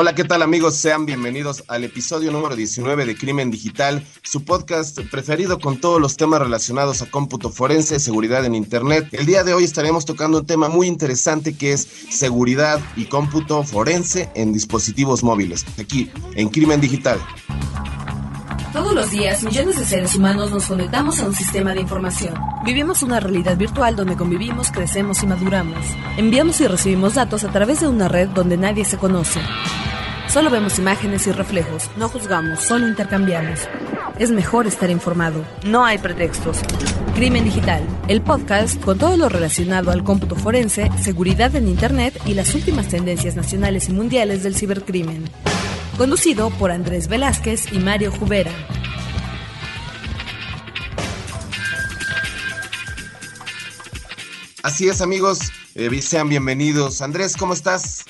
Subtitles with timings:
[0.00, 0.76] Hola, ¿qué tal amigos?
[0.76, 6.16] Sean bienvenidos al episodio número 19 de Crimen Digital, su podcast preferido con todos los
[6.16, 9.08] temas relacionados a cómputo forense, seguridad en Internet.
[9.10, 13.64] El día de hoy estaremos tocando un tema muy interesante que es seguridad y cómputo
[13.64, 17.18] forense en dispositivos móviles, aquí en Crimen Digital.
[18.72, 22.34] Todos los días, millones de seres humanos nos conectamos a un sistema de información.
[22.64, 25.84] Vivimos una realidad virtual donde convivimos, crecemos y maduramos.
[26.16, 29.40] Enviamos y recibimos datos a través de una red donde nadie se conoce.
[30.28, 33.60] Solo vemos imágenes y reflejos, no juzgamos, solo intercambiamos.
[34.18, 36.58] Es mejor estar informado, no hay pretextos.
[37.14, 42.34] Crimen Digital, el podcast con todo lo relacionado al cómputo forense, seguridad en Internet y
[42.34, 45.28] las últimas tendencias nacionales y mundiales del cibercrimen
[45.98, 48.52] conducido por Andrés Velázquez y Mario Jubera.
[54.62, 55.40] Así es amigos,
[55.74, 57.02] eh, sean bienvenidos.
[57.02, 58.04] Andrés, ¿cómo estás?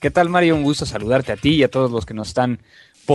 [0.00, 0.56] ¿Qué tal Mario?
[0.56, 2.58] Un gusto saludarte a ti y a todos los que nos están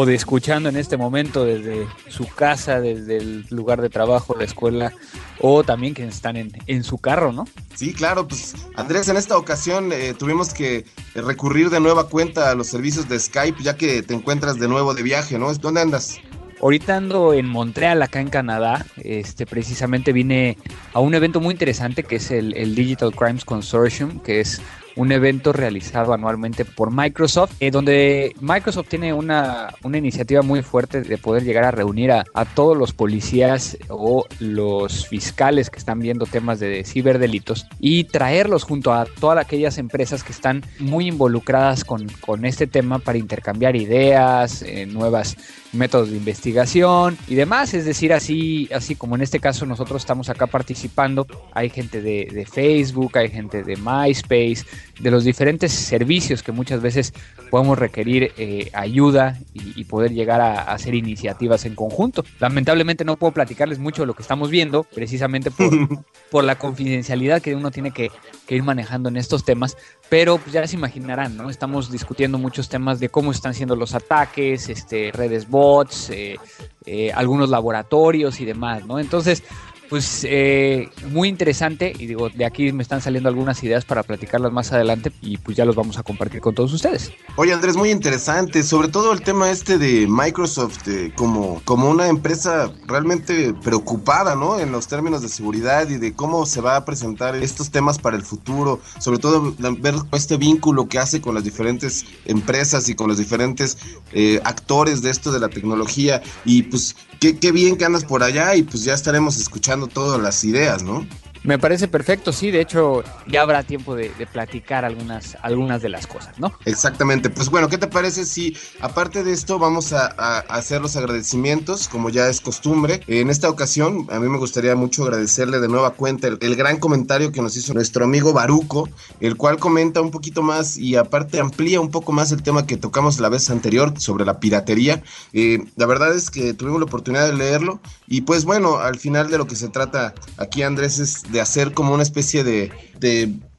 [0.07, 4.91] escuchando en este momento desde su casa, desde el lugar de trabajo, la escuela
[5.39, 7.47] o también que están en, su carro, ¿no?
[7.75, 12.55] Sí, claro, pues Andrés, en esta ocasión eh, tuvimos que recurrir de nueva cuenta a
[12.55, 15.53] los servicios de Skype ya que te encuentras de nuevo de viaje, ¿no?
[15.53, 16.17] ¿Dónde andas?
[16.61, 18.85] Ahorita ando en Montreal, acá en Canadá.
[18.97, 20.57] Este, precisamente vine
[20.93, 24.61] a un evento muy interesante que es el, el Digital Crimes Consortium, que es
[24.95, 31.01] un evento realizado anualmente por Microsoft, eh, donde Microsoft tiene una, una, iniciativa muy fuerte
[31.01, 36.25] de poder llegar a reunir a, todos los policías o los fiscales que están viendo
[36.25, 42.07] temas de ciberdelitos y traerlos junto a todas aquellas empresas que están muy involucradas con,
[42.21, 45.37] con este tema para intercambiar ideas, eh, nuevas
[45.75, 47.73] métodos de investigación y demás.
[47.73, 52.27] Es decir, así, así como en este caso nosotros estamos acá participando, hay gente de,
[52.31, 54.65] de Facebook, hay gente de MySpace,
[54.99, 57.13] de los diferentes servicios que muchas veces
[57.49, 62.25] podemos requerir eh, ayuda y, poder llegar a, hacer iniciativas en conjunto.
[62.39, 65.69] Lamentablemente no puedo platicarles mucho de lo que estamos viendo, precisamente por,
[66.31, 68.11] por la confidencialidad que uno tiene que,
[68.53, 69.77] ir manejando en estos temas,
[70.09, 71.49] pero pues ya se imaginarán, ¿no?
[71.49, 76.37] Estamos discutiendo muchos temas de cómo están siendo los ataques, este, redes bots, eh,
[76.85, 78.99] eh, algunos laboratorios y demás, ¿no?
[78.99, 79.43] Entonces,
[79.89, 84.51] pues eh, muy interesante y digo, de aquí me están saliendo algunas ideas para platicarlas
[84.51, 87.11] más adelante y pues ya los vamos a compartir con todos ustedes.
[87.35, 92.07] Oye Andrés, muy interesante, sobre todo el tema este de Microsoft eh, como, como una
[92.07, 94.59] empresa realmente preocupada, ¿no?
[94.59, 98.15] En los términos de seguridad y de cómo se va a presentar estos temas para
[98.15, 103.07] el futuro, sobre todo ver este vínculo que hace con las diferentes empresas y con
[103.07, 103.77] los diferentes
[104.13, 108.55] eh, actores de esto de la tecnología y pues qué, bien que andas por allá
[108.55, 111.07] y pues ya estaremos escuchando todas las ideas, ¿no?
[111.45, 116.07] Me parece perfecto, sí, de hecho ya habrá tiempo de, platicar algunas, algunas de las
[116.07, 116.51] cosas, ¿no?
[116.65, 120.05] Exactamente, pues bueno, ¿qué te parece si aparte de esto vamos a,
[120.49, 123.01] hacer los agradecimientos, como ya es costumbre?
[123.05, 127.31] En esta ocasión, a mí me gustaría mucho agradecerle de nueva cuenta el, gran comentario
[127.31, 128.89] que nos hizo nuestro amigo Baruco,
[129.19, 132.77] el cual comenta un poquito más y aparte amplía un poco más el tema que
[132.77, 135.03] tocamos la vez anterior sobre la piratería.
[135.33, 139.29] Eh, la verdad es que tuvimos la oportunidad de leerlo y pues bueno, al final
[139.29, 142.71] de lo que se trata aquí Andrés es de hacer como una especie de,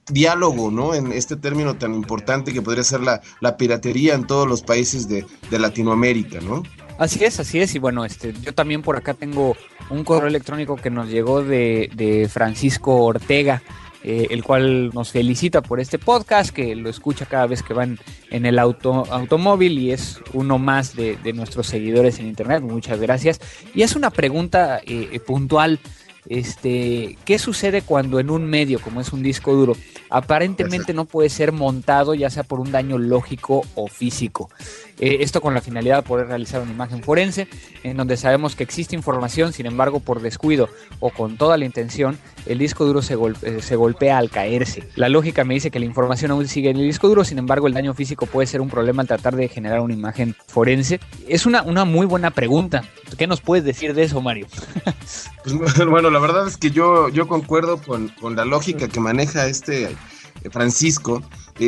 [0.08, 0.94] diálogo, ¿no?
[0.94, 5.26] En este término tan importante que podría ser la, piratería en todos los países de,
[5.50, 6.62] Latinoamérica, ¿no?
[6.98, 7.74] Así es, así es.
[7.74, 9.54] Y bueno, este, yo también por acá tengo
[9.90, 13.62] un correo electrónico que nos llegó de, Francisco Ortega.
[14.08, 17.98] Eh, el cual nos felicita por este podcast, que lo escucha cada vez que van
[18.30, 22.62] en el auto, automóvil y es uno más de, nuestros seguidores en Internet.
[22.62, 23.40] Muchas gracias.
[23.74, 25.80] Y es una pregunta eh, puntual
[26.28, 29.76] este, ¿qué sucede cuando en un medio, como es un disco duro,
[30.10, 34.50] aparentemente no puede ser montado, ya sea por un daño lógico o físico?
[34.98, 37.48] Eh, esto con la finalidad de poder realizar una imagen forense,
[37.82, 42.18] en donde sabemos que existe información, sin embargo, por descuido o con toda la intención,
[42.46, 44.88] el disco duro se, eh, se golpea al caerse.
[44.94, 47.66] La lógica me dice que la información aún sigue en el disco duro, sin embargo,
[47.66, 50.98] el daño físico puede ser un problema al tratar de generar una imagen forense.
[51.28, 52.84] Es una, una muy buena pregunta.
[53.18, 54.46] ¿Qué nos puedes decir de eso, Mario?
[55.44, 59.46] pues, bueno, la verdad es que yo, yo concuerdo con, con la lógica que maneja
[59.46, 59.94] este
[60.46, 61.22] eh, Francisco,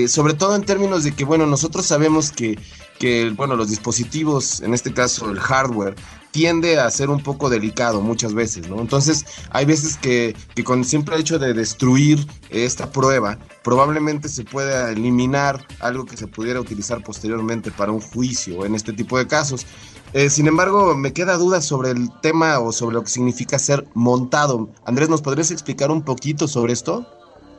[0.06, 2.58] sobre todo en términos de que, bueno, nosotros sabemos que
[2.98, 5.94] que, bueno, los dispositivos, en este caso el hardware,
[6.30, 8.80] tiende a ser un poco delicado muchas veces, ¿no?
[8.80, 14.44] Entonces, hay veces que, que con el simple hecho de destruir esta prueba, probablemente se
[14.44, 19.26] pueda eliminar algo que se pudiera utilizar posteriormente para un juicio en este tipo de
[19.26, 19.66] casos.
[20.12, 23.86] Eh, sin embargo, me queda duda sobre el tema o sobre lo que significa ser
[23.94, 24.70] montado.
[24.84, 27.06] Andrés, ¿nos podrías explicar un poquito sobre esto?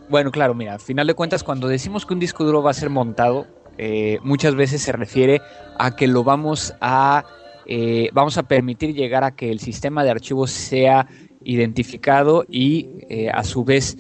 [0.10, 2.74] Bueno, claro, mira, al final de cuentas, cuando decimos que un disco duro va a
[2.74, 3.46] ser montado,
[3.78, 5.40] eh, muchas veces se refiere
[5.78, 7.26] a que lo vamos a,
[7.68, 11.08] eh, vamos a permitir llegar a que el sistema de archivos sea
[11.44, 13.98] identificado y eh, a su vez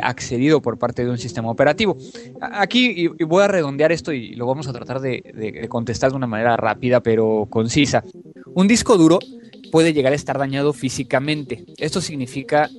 [0.00, 1.98] accedido por parte de un sistema operativo.
[2.40, 6.26] Aquí y voy a redondear esto y lo vamos a tratar de, contestar de una
[6.26, 8.02] manera rápida pero concisa.
[8.54, 9.18] Un disco duro
[9.70, 11.66] puede llegar a estar dañado físicamente.
[11.76, 12.70] Esto significa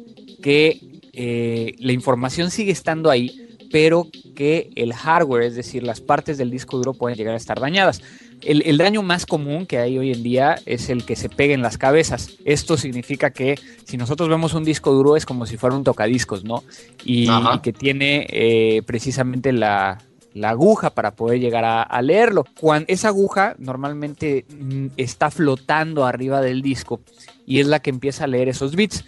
[0.42, 6.52] que la información sigue estando ahí, pero que el hardware, es decir, las partes del
[6.52, 8.02] disco duro pueden llegar a estar dañadas.
[8.42, 11.64] El, daño más común que hay hoy en día es el que se pega en
[11.64, 12.30] las cabezas.
[12.46, 16.44] Esto significa que si nosotros vemos un disco duro es como si fuera un tocadiscos,
[16.44, 16.64] ¿no?
[17.04, 17.28] Y,
[17.64, 19.98] que tiene eh, precisamente la,
[20.44, 22.46] aguja para poder llegar a, leerlo.
[22.60, 27.02] Cuando esa aguja normalmente mm, está flotando arriba del disco
[27.48, 29.04] y es la que empieza a leer esos bits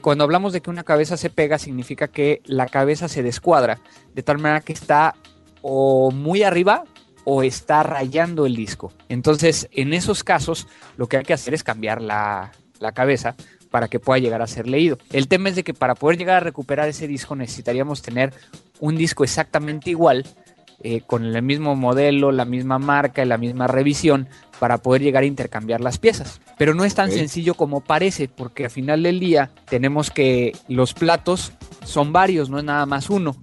[0.00, 3.80] cuando hablamos de que una cabeza se pega, significa que la cabeza se descuadra,
[4.14, 5.14] de tal manera que está
[5.60, 6.84] o muy arriba
[7.24, 8.92] o está rayando el disco.
[9.08, 10.66] Entonces, en esos casos,
[10.96, 13.36] lo que hay que hacer es cambiar la, la cabeza
[13.70, 14.98] para que pueda llegar a ser leído.
[15.12, 18.32] El tema es de que para poder llegar a recuperar ese disco necesitaríamos tener
[18.80, 20.26] un disco exactamente igual,
[20.84, 24.28] eh, con el mismo modelo, la misma marca y la misma revisión
[24.62, 26.40] para poder llegar a intercambiar las piezas.
[26.56, 30.94] Pero no es tan sencillo como parece, porque al final del día tenemos que los
[30.94, 31.50] platos
[31.84, 33.34] son varios, no es nada más uno.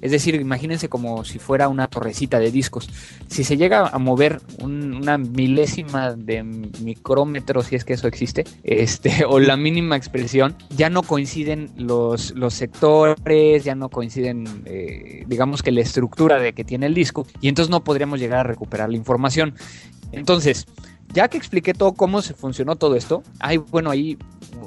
[0.00, 2.88] Es decir, imagínense como si fuera una torrecita de discos.
[3.26, 9.24] Si se llega a mover una milésima de micrómetro, si es que eso existe, este,
[9.28, 15.64] o la mínima expresión, ya no coinciden los, los sectores, ya no coinciden, eh, digamos
[15.64, 18.90] que la estructura de que tiene el disco, y entonces no podríamos llegar a recuperar
[18.90, 19.54] la información.
[20.16, 20.66] Entonces,
[21.12, 24.18] ya que expliqué todo cómo se funcionó todo esto, hay, bueno, ahí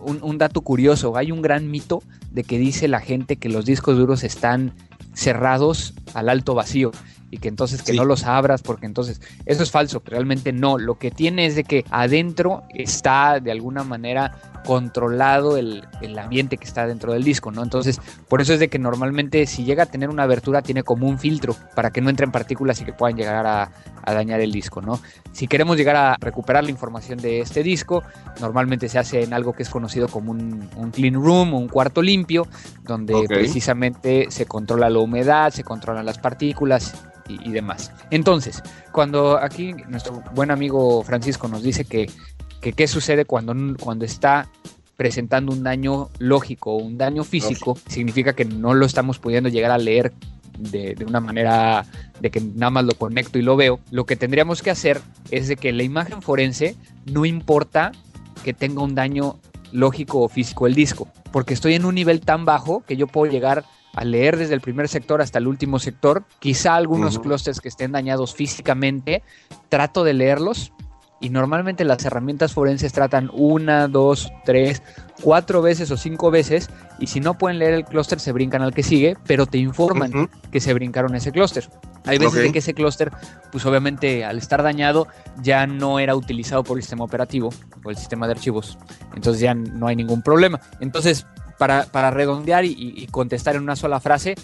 [0.03, 2.01] un, un, dato curioso, hay un gran mito
[2.31, 4.73] de que dice la gente que los discos duros están
[5.13, 6.91] cerrados al alto vacío
[7.29, 10.97] y que entonces que no los abras porque entonces eso es falso, realmente no, lo
[10.97, 15.85] que tiene es de que adentro está de alguna manera controlado el,
[16.19, 17.63] ambiente que está dentro del disco, ¿no?
[17.63, 21.07] Entonces, por eso es de que normalmente si llega a tener una abertura tiene como
[21.07, 23.71] un filtro para que no entren partículas y que puedan llegar a,
[24.05, 24.99] dañar el disco, ¿no?
[25.31, 28.03] Si queremos llegar a recuperar la información de este disco,
[28.39, 32.47] normalmente se hace en algo que es conocido como un, clean room, un cuarto limpio,
[32.83, 36.93] donde precisamente se controla la humedad, se controlan las partículas
[37.27, 37.91] y, demás.
[38.11, 42.09] Entonces, cuando aquí nuestro buen amigo Francisco nos dice que,
[42.61, 44.49] qué sucede cuando, cuando está
[44.95, 49.71] presentando un daño lógico o un daño físico, significa que no lo estamos pudiendo llegar
[49.71, 50.13] a leer
[50.57, 51.85] de, de, una manera
[52.19, 53.79] de que nada más lo conecto y lo veo.
[53.91, 56.75] Lo que tendríamos que hacer es de que la imagen forense
[57.05, 57.91] no importa
[58.43, 59.39] que tenga un daño
[59.71, 63.31] lógico o físico el disco, porque estoy en un nivel tan bajo que yo puedo
[63.31, 66.23] llegar a leer desde el primer sector hasta el último sector.
[66.39, 69.23] Quizá algunos clústeres que estén dañados físicamente,
[69.69, 70.71] trato de leerlos.
[71.19, 74.83] Y normalmente las herramientas forenses tratan una, dos, tres,
[75.23, 76.69] cuatro veces o cinco veces.
[76.99, 80.29] Y si no pueden leer el clúster, se brincan al que sigue, pero te informan
[80.51, 81.67] que se brincaron ese clúster.
[82.05, 83.11] Hay veces en que ese clúster,
[83.51, 85.07] pues obviamente al estar dañado,
[85.41, 87.49] ya no era utilizado por el sistema operativo
[87.83, 88.77] o el sistema de archivos.
[89.15, 90.61] Entonces ya no hay ningún problema.
[90.79, 91.25] Entonces,
[91.57, 94.35] para, redondear y, contestar en una sola frase,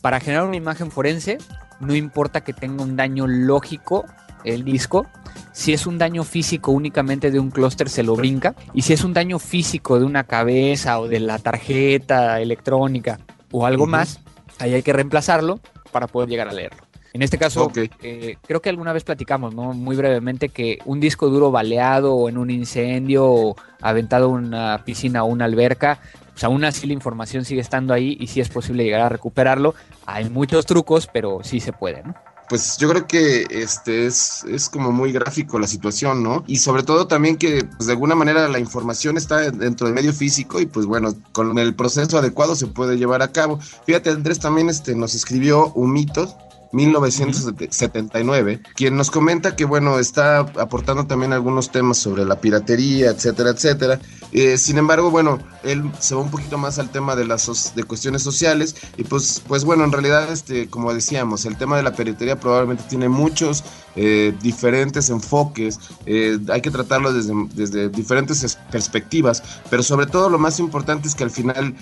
[0.00, 1.38] para generar una imagen forense,
[1.80, 4.04] no importa que tenga un daño lógico
[4.44, 5.06] el disco,
[5.52, 9.02] si es un daño físico únicamente de un clúster se lo brinca y si es
[9.02, 13.18] un daño físico de una cabeza o de la tarjeta electrónica
[13.50, 14.20] o algo más,
[14.58, 15.58] ahí hay que reemplazarlo
[15.90, 16.86] para poder llegar a leerlo.
[17.16, 19.72] En este caso, eh, creo que alguna vez platicamos, ¿no?
[19.72, 24.82] Muy brevemente, que un disco duro baleado o en un incendio o aventado en una
[24.84, 25.98] piscina o una alberca,
[26.36, 29.74] pues aún así la información sigue estando ahí y sí es posible llegar a recuperarlo.
[30.04, 32.14] Hay muchos trucos, pero sí se puede, ¿no?
[32.48, 36.44] pues yo creo que este es, es, como muy gráfico la situación, ¿no?
[36.46, 40.12] Y sobre todo también que pues, de alguna manera la información está dentro del medio
[40.12, 43.58] físico y pues bueno, con el proceso adecuado se puede llevar a cabo.
[43.84, 46.36] Fíjate, Andrés también este, nos escribió un mito
[46.72, 53.50] 1979, quien nos comenta que, bueno, está aportando también algunos temas sobre la piratería, etcétera,
[53.50, 54.00] etcétera.
[54.32, 57.84] Eh, sin embargo, bueno, él se va un poquito más al tema de las de
[57.84, 61.92] cuestiones sociales y pues, pues bueno, en realidad, este, como decíamos, el tema de la
[61.92, 63.64] piratería probablemente tiene muchos
[63.96, 70.38] eh, diferentes enfoques, eh, hay que tratarlo desde, desde diferentes perspectivas, pero sobre todo lo
[70.38, 71.74] más importante es que al final,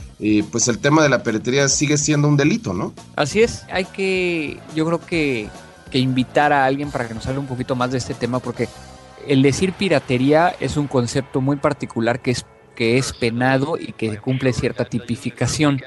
[0.50, 2.92] pues el tema de la piratería sigue siendo un delito, ¿no?
[3.16, 5.49] Así es, hay que yo creo que,
[5.92, 8.68] invitar a alguien para que nos hable un poquito más de este tema, porque
[9.28, 12.44] el decir piratería es un concepto muy particular que es,
[12.75, 15.80] que es penado y que cumple cierta tipificación.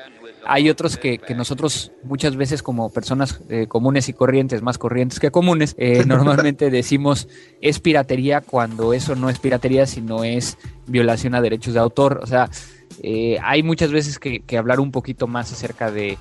[0.45, 5.31] Hay otros que, nosotros muchas veces como personas eh, comunes y corrientes, más corrientes que
[5.31, 7.27] comunes, eh, normalmente decimos
[7.61, 12.19] es piratería cuando eso no es piratería, sino es violación a derechos de autor.
[12.23, 12.49] O sea,
[13.03, 16.17] eh, hay muchas veces que, hablar un poquito más acerca de,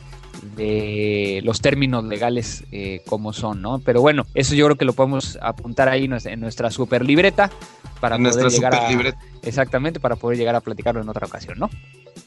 [0.57, 2.64] los términos legales
[3.07, 3.78] como son, ¿no?
[3.81, 7.50] Pero bueno, eso yo creo que lo podemos apuntar ahí en nuestra super libreta
[8.00, 8.88] para poder llegar a,
[9.43, 11.71] exactamente para poder llegar a platicarlo en otra ocasión, ¿no?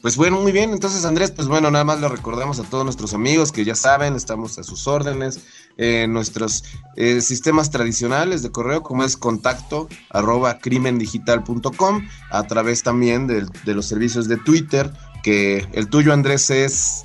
[0.02, 0.70] Pues bueno, muy bien.
[0.70, 4.16] Entonces, Andrés, pues bueno, nada más le recordamos a todos nuestros amigos que ya saben,
[4.16, 5.40] estamos a sus órdenes.
[5.76, 6.64] en nuestros
[6.96, 13.74] eh, sistemas tradicionales de correo, como es contacto arroba crimendigital.com, a través también de, de,
[13.74, 14.90] los servicios de Twitter,
[15.22, 17.04] que el tuyo, Andrés, es...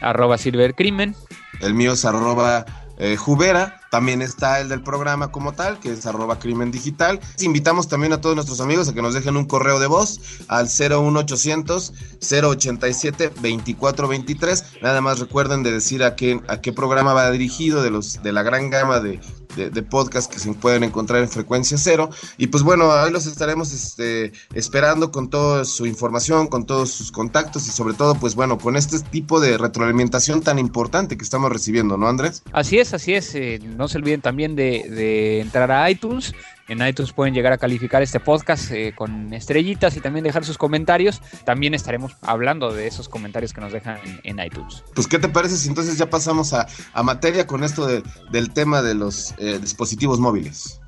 [0.00, 1.14] Arroba silvercrimen.
[1.60, 2.64] El mío es arroba
[2.98, 3.80] eh, Jubera.
[3.90, 7.18] También está el del programa como tal, que es arroba crimen digital.
[7.40, 10.66] Invitamos también a todos nuestros amigos a que nos dejen un correo de voz al
[10.66, 14.64] 01800 087 2423.
[14.82, 18.32] Nada más recuerden de decir a qué, a qué programa va dirigido de, los, de
[18.32, 19.18] la gran gama de,
[19.56, 22.10] de, podcast que se pueden encontrar en frecuencia cero.
[22.36, 27.10] Y pues bueno, ahí los estaremos este, esperando con toda su información, con todos sus
[27.10, 31.50] contactos y sobre todo, pues bueno, con este tipo de retroalimentación tan importante que estamos
[31.50, 32.42] recibiendo, ¿no, Andrés?
[32.52, 33.34] Así es, así es.
[33.34, 36.32] Eh, no se olviden también de, entrar a iTunes.
[36.70, 40.56] En iTunes pueden llegar a calificar este podcast eh, con estrellitas y también dejar sus
[40.56, 41.20] comentarios.
[41.44, 44.84] También estaremos hablando de esos comentarios que nos dejan en, iTunes.
[44.94, 46.68] Pues, ¿qué te parece si entonces ya pasamos a,
[47.02, 50.80] materia con esto del tema de los eh, dispositivos móviles?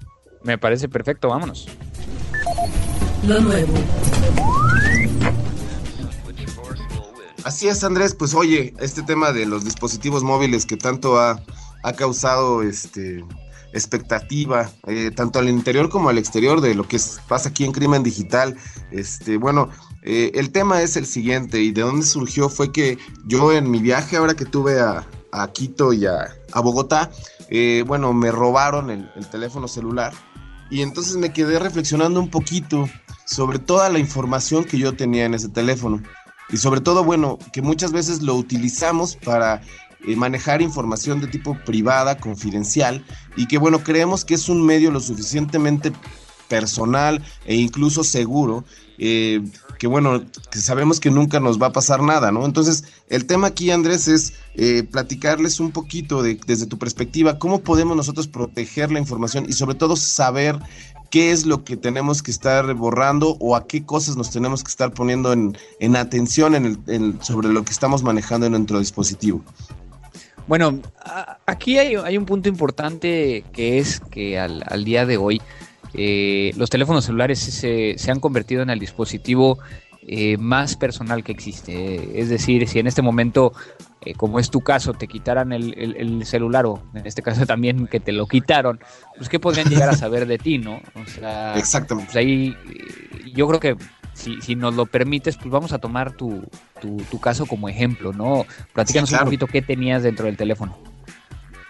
[0.44, 1.66] Me parece perfecto, vámonos.
[3.26, 3.74] Lo nuevo.
[7.42, 8.14] Así es, Andrés.
[8.14, 11.42] Pues oye, este tema de los dispositivos móviles que tanto ha
[11.82, 13.24] ha causado este
[13.72, 16.98] expectativa, eh, tanto al interior como al exterior de lo que
[17.28, 18.56] pasa aquí en Crimen Digital.
[18.90, 19.70] Este, bueno,
[20.02, 23.78] eh, el tema es el siguiente y de dónde surgió fue que yo en mi
[23.80, 25.06] viaje ahora que tuve a,
[25.54, 27.10] Quito y a, Bogotá,
[27.48, 30.12] eh, bueno, me robaron el, el teléfono celular
[30.70, 32.88] y entonces me quedé reflexionando un poquito
[33.24, 36.02] sobre toda la información que yo tenía en ese teléfono.
[36.50, 39.62] Y sobre todo, bueno, que muchas veces lo utilizamos para
[40.06, 43.04] eh, manejar información de tipo privada, confidencial,
[43.36, 45.92] y que bueno, creemos que es un medio lo suficientemente
[46.48, 48.64] personal e incluso seguro,
[48.98, 49.40] eh,
[49.78, 52.44] que bueno, que sabemos que nunca nos va a pasar nada, ¿no?
[52.44, 57.62] Entonces, el tema aquí, Andrés, es eh, platicarles un poquito de, desde tu perspectiva, cómo
[57.62, 60.58] podemos nosotros proteger la información y sobre todo saber
[61.10, 64.70] qué es lo que tenemos que estar borrando o a qué cosas nos tenemos que
[64.70, 69.42] estar poniendo en, atención en sobre lo que estamos manejando en nuestro dispositivo.
[70.52, 70.82] Bueno,
[71.46, 75.40] aquí hay, un punto importante que es que al, día de hoy
[75.94, 79.58] eh, los teléfonos celulares se, han convertido en el dispositivo
[80.06, 82.20] eh, más personal que existe.
[82.20, 83.54] Es decir, si en este momento,
[84.02, 87.98] eh, como es tu caso, te quitaran el, celular o en este caso también que
[87.98, 88.78] te lo quitaron,
[89.16, 90.82] pues qué podrían llegar a saber de ti, ¿no?
[91.02, 92.12] O sea, Exactamente.
[92.12, 92.54] Pues ahí
[93.32, 93.76] yo creo que
[94.14, 96.42] si, nos lo permites, pues vamos a tomar tu,
[97.20, 98.46] caso como ejemplo, ¿no?
[98.72, 100.76] Platícanos un poquito qué tenías dentro del teléfono.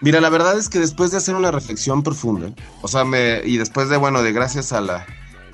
[0.01, 3.57] Mira, la verdad es que después de hacer una reflexión profunda, o sea, me, y
[3.57, 5.05] después de, bueno, de gracias a la,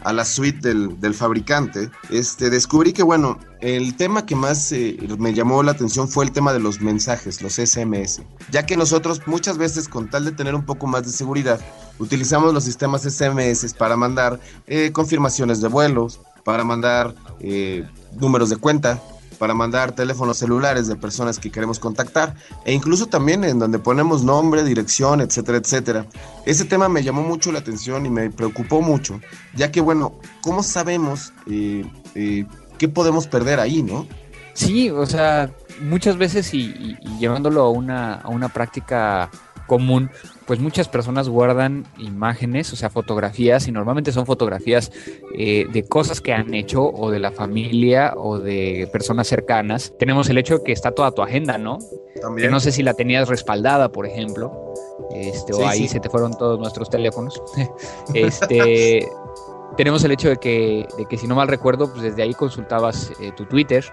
[0.03, 5.33] a la suite del, fabricante, este, descubrí que, bueno, el tema que más eh, me
[5.33, 9.57] llamó la atención fue el tema de los mensajes, los SMS, ya que nosotros muchas
[9.57, 11.59] veces, con tal de tener un poco más de seguridad,
[11.99, 17.85] utilizamos los sistemas SMS para mandar eh, confirmaciones de vuelos, para mandar eh,
[18.19, 19.01] números de cuenta,
[19.39, 24.23] para mandar teléfonos celulares de personas que queremos contactar e incluso también en donde ponemos
[24.23, 26.05] nombre, dirección, etcétera, etcétera.
[26.45, 29.19] Ese tema me llamó mucho la atención y me preocupó mucho,
[29.55, 32.45] ya que bueno, ¿cómo sabemos eh, eh,
[32.77, 34.05] qué podemos perder ahí, no?
[34.53, 39.31] Sí, o sea, muchas veces y, llevándolo a una, a una práctica
[39.69, 40.11] común,
[40.45, 44.91] pues muchas personas guardan imágenes, o sea, fotografías, y normalmente son fotografías
[45.37, 49.93] eh, de cosas que han hecho o de la familia o de personas cercanas.
[49.97, 51.77] Tenemos el hecho de que está toda tu agenda, ¿no?
[52.21, 52.47] También.
[52.47, 54.73] Que no sé si la tenías respaldada, por ejemplo,
[55.13, 57.41] este, o ahí se te fueron todos nuestros teléfonos.
[58.13, 59.07] este,
[59.77, 63.11] tenemos el hecho de que, de que, si no mal recuerdo, pues desde ahí consultabas
[63.21, 63.85] eh, tu Twitter,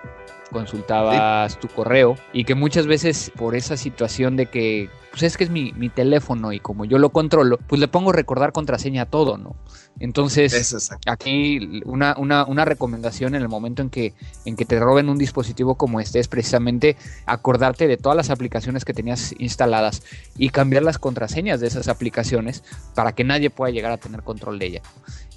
[0.50, 5.44] consultabas tu correo y que muchas veces por esa situación de que pues es que
[5.44, 9.06] es mi, mi, teléfono y como yo lo controlo, pues le pongo recordar contraseña a
[9.06, 9.56] todo, ¿no?
[9.98, 14.12] Entonces, aquí una, una, una, recomendación en el momento en que,
[14.44, 18.84] en que te roben un dispositivo como este es precisamente acordarte de todas las aplicaciones
[18.84, 20.02] que tenías instaladas
[20.36, 22.62] y cambiar las contraseñas de esas aplicaciones
[22.94, 24.82] para que nadie pueda llegar a tener control de ella.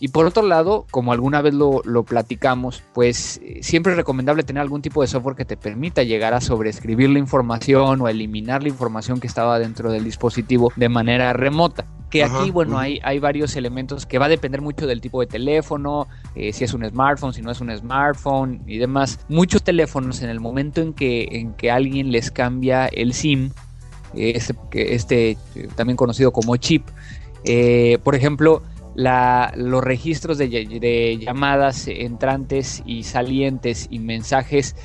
[0.01, 4.43] Y por otro lado, como alguna vez lo, lo platicamos, pues eh, siempre es recomendable
[4.43, 8.07] tener algún tipo tipo de software que te permita llegar a sobreescribir la información o
[8.07, 11.85] eliminar la información que estaba dentro del dispositivo de manera remota.
[12.09, 15.27] Que aquí, bueno, hay, hay varios elementos que va a depender mucho del tipo de
[15.27, 19.19] teléfono, eh, si es un smartphone, si no es un smartphone y demás.
[19.29, 23.51] Muchos teléfonos en el momento en que, en que alguien les cambia el SIM,
[24.15, 25.37] este, este
[25.75, 26.87] también conocido como chip,
[27.43, 28.63] eh, por ejemplo,
[28.95, 34.75] la, los registros de, de, llamadas entrantes y salientes y mensajes,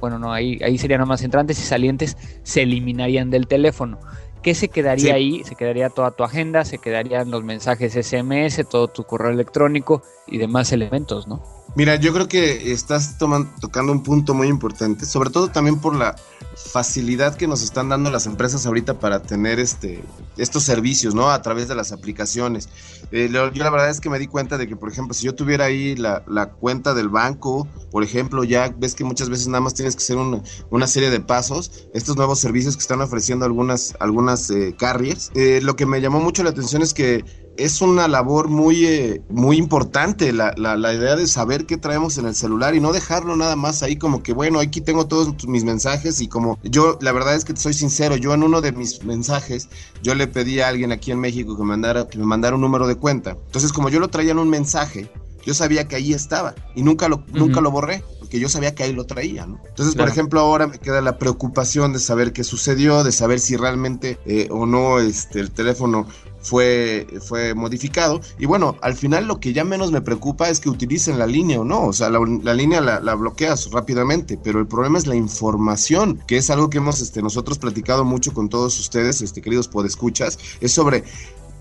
[0.00, 3.98] bueno, no, ahí, ahí serían nomás entrantes y salientes, se eliminarían del teléfono.
[4.42, 5.44] ¿Qué se quedaría ahí?
[5.44, 10.38] Se quedaría toda tu agenda, se quedarían los mensajes SMS, todo tu correo electrónico y
[10.38, 11.42] demás elementos, ¿no?
[11.74, 16.14] Mira, yo creo que estás tocando un punto muy importante, sobre todo también por la
[16.54, 20.04] facilidad que nos están dando las empresas ahorita para tener este,
[20.36, 21.30] estos servicios, ¿no?
[21.30, 22.68] A través de las aplicaciones.
[23.10, 25.34] Eh, yo la verdad es que me di cuenta de que, por ejemplo, si yo
[25.34, 26.20] tuviera ahí la,
[26.60, 30.18] cuenta del banco, por ejemplo, ya ves que muchas veces nada más tienes que hacer
[30.18, 35.30] una, serie de pasos, estos nuevos servicios que están ofreciendo algunas, algunas eh, carriers.
[35.34, 37.24] Eh, lo que me llamó mucho la atención es que
[37.56, 42.26] es una labor muy, eh, muy importante la, la, idea de saber qué traemos en
[42.26, 45.64] el celular y no dejarlo nada más ahí como que, bueno, aquí tengo todos mis
[45.64, 49.04] mensajes y como yo, la verdad es que soy sincero, yo en uno de mis
[49.04, 49.68] mensajes,
[50.02, 52.62] yo le pedí a alguien aquí en México que me mandara, que me mandara un
[52.62, 53.36] número de cuenta.
[53.46, 55.10] Entonces, como yo lo traía en un mensaje,
[55.44, 58.84] yo sabía que ahí estaba y nunca lo, nunca lo borré, porque yo sabía que
[58.84, 59.60] ahí lo traía, ¿no?
[59.68, 63.56] Entonces, por ejemplo, ahora me queda la preocupación de saber qué sucedió, de saber si
[63.56, 66.06] realmente eh, o no este, el teléfono
[66.42, 68.20] fue, fue modificado.
[68.38, 71.60] Y bueno, al final lo que ya menos me preocupa es que utilicen la línea
[71.60, 71.86] o no.
[71.86, 76.50] O sea, la, línea la, bloqueas rápidamente, pero el problema es la información, que es
[76.50, 81.04] algo que hemos este, nosotros platicado mucho con todos ustedes, este, queridos podescuchas, es sobre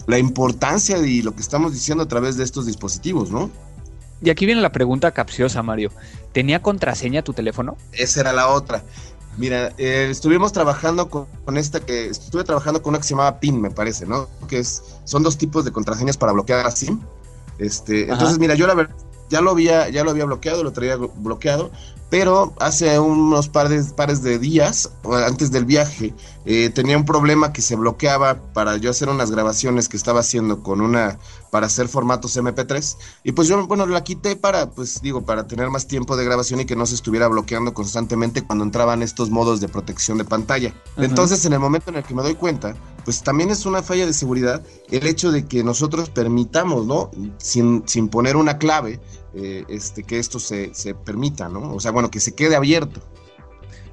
[0.07, 3.49] la importancia y lo que estamos diciendo a través de estos dispositivos, ¿no?
[4.23, 5.91] Y aquí viene la pregunta capciosa, Mario.
[6.31, 7.75] ¿Tenía contraseña tu teléfono?
[7.91, 8.83] Esa era la otra.
[9.37, 13.61] Mira, eh, estuvimos trabajando con, esta que estuve trabajando con una que se llamaba PIN,
[13.61, 14.27] me parece, ¿no?
[14.47, 16.99] Que es son dos tipos de contraseñas para bloquear a SIM.
[17.57, 18.95] Este, entonces, mira, yo la verdad
[19.29, 21.71] ya lo había ya lo había bloqueado, lo traía bloqueado,
[22.09, 24.91] pero hace unos pares, pares de días,
[25.25, 26.13] antes del viaje,
[26.45, 30.61] eh, tenía un problema que se bloqueaba para yo hacer unas grabaciones que estaba haciendo
[30.61, 31.17] con una,
[31.51, 35.69] para hacer formatos MP3, y pues yo, bueno, la quité para, pues digo, para tener
[35.69, 39.61] más tiempo de grabación y que no se estuviera bloqueando constantemente cuando entraban estos modos
[39.61, 40.73] de protección de pantalla.
[40.97, 44.05] Entonces, en el momento en el que me doy cuenta, pues también es una falla
[44.05, 47.11] de seguridad el hecho de que nosotros permitamos, ¿no?
[47.37, 48.99] Sin, sin poner una clave,
[49.33, 51.73] eh, este, que esto se, se, permita, ¿no?
[51.73, 53.01] O sea, bueno, que se quede abierto.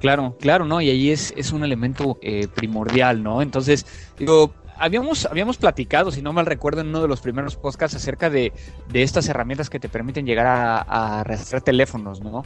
[0.00, 0.80] Claro, claro, ¿no?
[0.80, 3.42] Y ahí es, es un elemento eh, primordial, ¿no?
[3.42, 3.86] Entonces,
[4.18, 8.30] digo, habíamos, habíamos platicado, si no mal recuerdo, en uno de los primeros podcasts acerca
[8.30, 8.52] de,
[8.92, 12.44] estas herramientas que te permiten llegar a, a teléfonos, ¿no?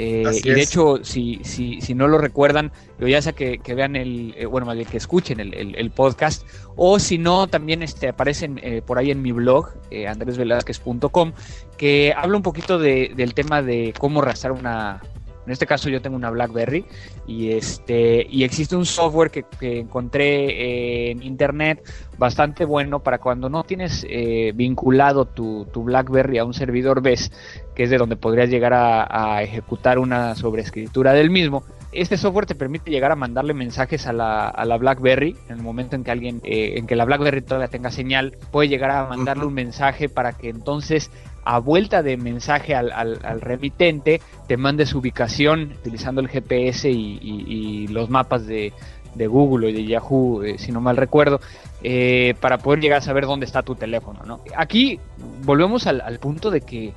[0.00, 4.32] Eh, y de hecho, si, si, si no lo recuerdan, ya sea que, vean el,
[4.36, 9.10] eh, bueno, que escuchen el, podcast, o si no, también este, aparecen eh, por ahí
[9.10, 9.70] en mi blog,
[10.08, 11.32] andresvelázquez.com,
[11.76, 15.02] que habla un poquito del tema de cómo rastrear una,
[15.48, 16.84] en este caso yo tengo una BlackBerry
[17.26, 21.82] y este y existe un software que, encontré en internet
[22.18, 27.32] bastante bueno para cuando no tienes eh, vinculado tu, BlackBerry a un servidor BES,
[27.74, 31.62] que es de donde podrías llegar a, ejecutar una sobreescritura del mismo.
[31.92, 35.62] Este software te permite llegar a mandarle mensajes a la, a la BlackBerry en el
[35.62, 39.06] momento en que alguien, eh, en que la BlackBerry todavía tenga señal, puede llegar a
[39.06, 41.10] mandarle un mensaje para que entonces
[41.48, 48.10] a vuelta de mensaje al, remitente te mande su ubicación utilizando el GPS y, los
[48.10, 48.74] mapas de,
[49.16, 51.40] Google y de Yahoo, eh, si no mal recuerdo,
[51.82, 54.20] eh, para poder llegar a saber dónde está tu teléfono.
[54.26, 54.40] ¿no?
[54.58, 55.00] Aquí
[55.42, 56.92] volvemos al, punto de que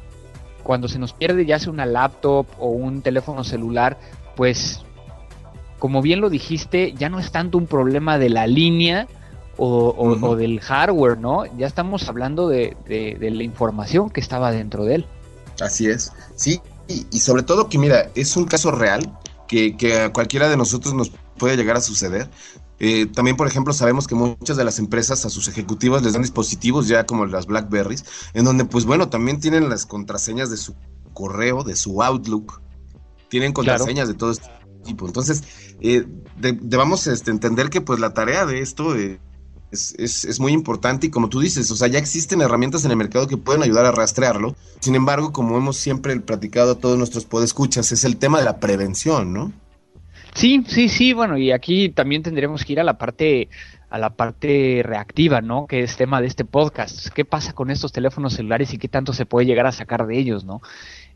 [0.63, 3.97] cuando se nos pierde ya sea una laptop o un teléfono celular,
[4.35, 4.83] pues
[5.79, 9.07] como bien lo dijiste, ya no es tanto un problema de la línea,
[9.57, 11.45] o, del hardware, ¿no?
[11.57, 12.75] Ya estamos hablando de,
[13.19, 15.05] la información que estaba dentro de él.
[15.59, 20.49] Así es, sí, y, sobre todo que mira, es un caso real que, a cualquiera
[20.49, 22.29] de nosotros nos puede llegar a suceder.
[22.79, 26.23] Eh, también, por ejemplo, sabemos que muchas de las empresas a sus ejecutivos les dan
[26.23, 30.73] dispositivos ya como las Blackberries, en donde, pues bueno, también tienen las contraseñas de su
[31.13, 32.59] correo, de su Outlook,
[33.29, 34.47] tienen contraseñas de todo este
[34.83, 35.05] tipo.
[35.05, 35.43] Entonces,
[35.79, 36.05] eh,
[36.37, 39.19] debamos este, entender que pues la tarea de esto eh,
[39.71, 43.27] es, muy importante y como tú dices, o sea, ya existen herramientas en el mercado
[43.27, 44.55] que pueden ayudar a rastrearlo.
[44.79, 48.59] Sin embargo, como hemos siempre platicado a todos nuestros podescuchas, es el tema de la
[48.59, 49.51] prevención, ¿no?
[50.33, 53.49] Sí, sí, sí, bueno, y aquí también tendremos que ir a la parte
[53.89, 55.67] a la parte reactiva, ¿no?
[55.67, 57.09] Que es tema de este podcast.
[57.09, 60.17] ¿Qué pasa con estos teléfonos celulares y qué tanto se puede llegar a sacar de
[60.17, 60.61] ellos, ¿no?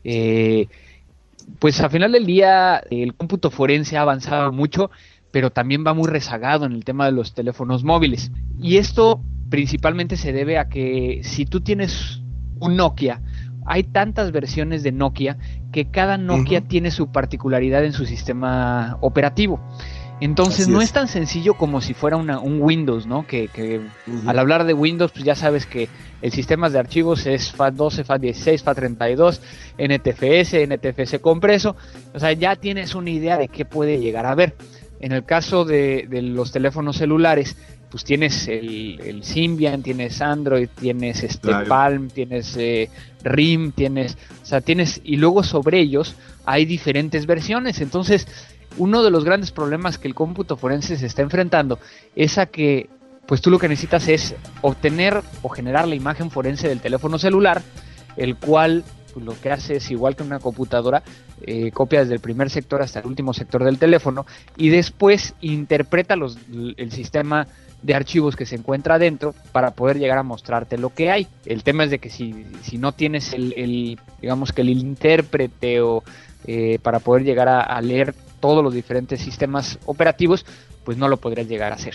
[0.04, 0.68] Eh,
[1.58, 4.90] pues a final del día el cómputo forense ha avanzado mucho,
[5.36, 8.32] pero también va muy rezagado en el tema de los teléfonos móviles.
[8.58, 9.20] Y esto
[9.50, 12.22] principalmente se debe a que si tú tienes
[12.58, 13.20] un Nokia,
[13.66, 15.36] hay tantas versiones de Nokia
[15.72, 19.60] que cada Nokia tiene su particularidad en su sistema operativo.
[20.22, 20.92] Entonces no es.
[20.92, 23.26] tan sencillo como si fuera una, un Windows, ¿no?
[23.26, 23.50] Que,
[24.26, 25.90] al hablar de Windows, pues ya sabes que
[26.22, 29.40] el sistema de archivos es FAT12, FAT16, FAT32,
[29.76, 31.76] NTFS, NTFS compreso.
[32.14, 34.56] O sea, ya tienes una idea de qué puede llegar a ver.
[35.00, 37.56] En el caso de, los teléfonos celulares,
[37.90, 42.90] pues tienes el, Symbian, tienes Android, tienes este Palm, tienes eh,
[43.22, 47.80] RIM, tienes, o sea, tienes, y luego sobre ellos hay diferentes versiones.
[47.80, 48.26] Entonces,
[48.78, 51.78] uno de los grandes problemas que el cómputo forense se está enfrentando
[52.14, 52.88] es a que
[53.26, 57.62] pues tú lo que necesitas es obtener o generar la imagen forense del teléfono celular,
[58.16, 58.84] el cual
[59.20, 61.02] lo que hace es igual que una computadora,
[61.42, 64.26] eh, copia desde el primer sector hasta el último sector del teléfono
[64.56, 66.38] y después interpreta los,
[66.76, 67.46] el sistema
[67.82, 71.28] de archivos que se encuentra dentro para poder llegar a mostrarte lo que hay.
[71.44, 76.02] El tema es de que si, si no tienes el, digamos que el intérprete o
[76.46, 80.46] eh, para poder llegar a leer todos los diferentes sistemas operativos,
[80.84, 81.94] pues no lo podrías llegar a hacer.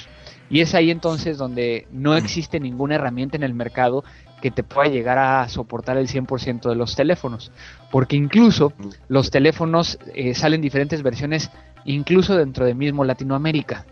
[0.50, 4.04] Y es ahí entonces donde no existe ninguna herramienta en el mercado
[4.42, 7.52] que te pueda llegar a soportar el 100% de los teléfonos.
[7.92, 8.74] Porque incluso
[9.08, 11.52] los teléfonos eh, salen diferentes versiones,
[11.86, 13.86] incluso dentro de mismo Latinoamérica.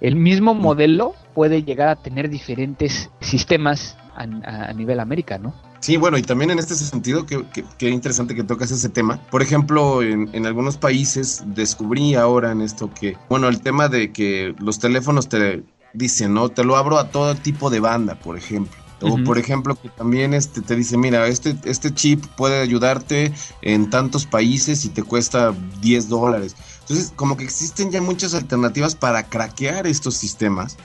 [0.00, 5.54] El mismo modelo puede llegar a tener diferentes sistemas a, nivel América, ¿no?
[5.80, 7.42] Sí, bueno, y también en este sentido, que,
[7.78, 9.18] que, interesante que tocas ese tema.
[9.30, 14.54] Por ejemplo, en, algunos países descubrí ahora en esto que, bueno, el tema de que
[14.58, 15.62] los teléfonos te
[15.94, 16.50] dicen, ¿no?
[16.50, 18.79] Te lo abro a todo tipo de banda, por ejemplo.
[19.02, 23.32] O por ejemplo, que también este, te dice, mira, este, este chip puede ayudarte
[23.62, 26.54] en tantos países y te cuesta 10 dólares.
[26.80, 30.76] Entonces, como que existen ya muchas alternativas para craquear estos sistemas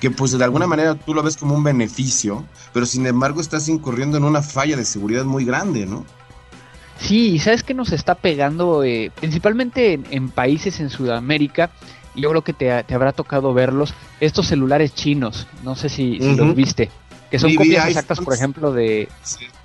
[0.00, 3.68] que pues de alguna manera tú lo ves como un beneficio, pero sin embargo estás
[3.68, 6.04] incurriendo en una falla de seguridad muy grande, ¿no?
[6.98, 11.70] Sí, y sabes que nos está pegando eh, principalmente en, países en Sudamérica,
[12.16, 16.90] yo creo que te, habrá tocado verlos, estos celulares chinos, no sé si, los viste,
[17.30, 19.08] que son copias exactas, por ejemplo, de...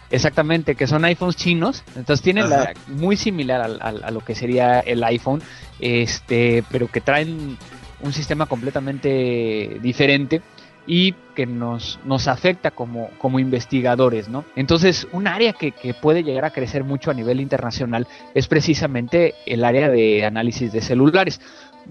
[0.10, 5.04] Exactamente, que son iPhones chinos, entonces tienen la, muy similar a, lo que sería el
[5.04, 5.42] iPhone,
[5.80, 7.58] este, pero que traen
[8.02, 10.44] un sistema completamente diferente
[10.86, 14.44] y que nos, nos afecta como, como investigadores, ¿no?
[14.56, 19.64] Entonces, un área que, puede llegar a crecer mucho a nivel internacional es precisamente el
[19.64, 21.40] área de análisis de celulares.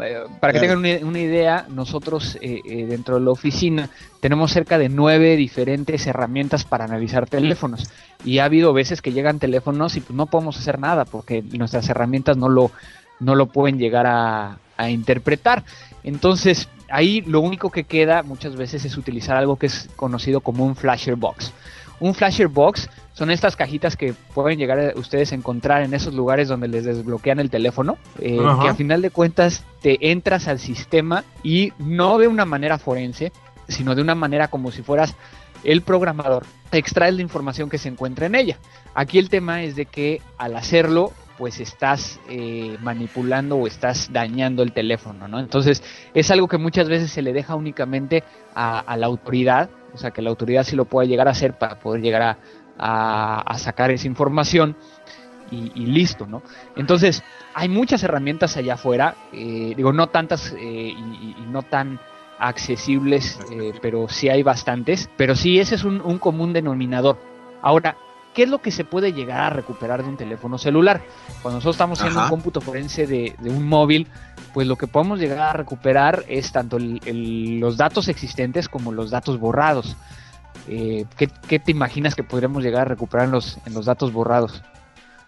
[0.01, 4.79] Eh, para que tengan una, idea, nosotros eh, eh, dentro de la oficina tenemos cerca
[4.79, 7.91] de nueve diferentes herramientas para analizar teléfonos
[8.25, 11.89] y ha habido veces que llegan teléfonos y pues no podemos hacer nada porque nuestras
[11.89, 12.71] herramientas no lo,
[13.21, 15.65] no lo pueden llegar a, a interpretar.
[16.05, 20.65] Entonces, ahí lo único que queda muchas veces es utilizar algo que es conocido como
[20.65, 21.53] un flasher box.
[22.01, 26.15] Un flasher box son estas cajitas que pueden llegar a ustedes a encontrar en esos
[26.15, 30.59] lugares donde les desbloquean el teléfono, eh, que a final de cuentas te entras al
[30.59, 33.33] sistema y no de una manera forense,
[33.69, 35.15] sino de una manera como si fueras
[35.65, 38.59] el programador, extraes la información que se encuentra en ella.
[38.95, 44.63] Aquí el tema es de que al hacerlo pues estás eh, manipulando o estás dañando
[44.63, 45.41] el teléfono, ¿no?
[45.41, 45.83] Entonces
[46.15, 48.23] es algo que muchas veces se le deja únicamente
[48.55, 51.81] a, la autoridad, o sea, que la autoridad sí lo pueda llegar a hacer para
[51.81, 52.39] poder llegar a,
[52.79, 54.77] sacar esa información
[55.51, 56.43] y, listo, ¿no?
[56.77, 57.23] Entonces
[57.55, 62.01] hay muchas herramientas allá afuera, eh, digo, no tantas eh, y, no tan
[62.39, 63.39] accesibles,
[63.83, 67.19] pero sí hay bastantes, pero sí ese es un, un común denominador.
[67.61, 67.97] Ahora,
[68.35, 71.03] ¿Qué es lo que se puede llegar a recuperar de un teléfono celular?
[71.43, 74.09] Cuando nosotros estamos haciendo un cómputo forense de, un móvil,
[74.55, 79.39] pues lo que podemos llegar a recuperar es tanto los datos existentes como los datos
[79.39, 79.97] borrados.
[80.69, 84.63] Eh, ¿qué, te imaginas que podríamos llegar a recuperar los, en los datos borrados?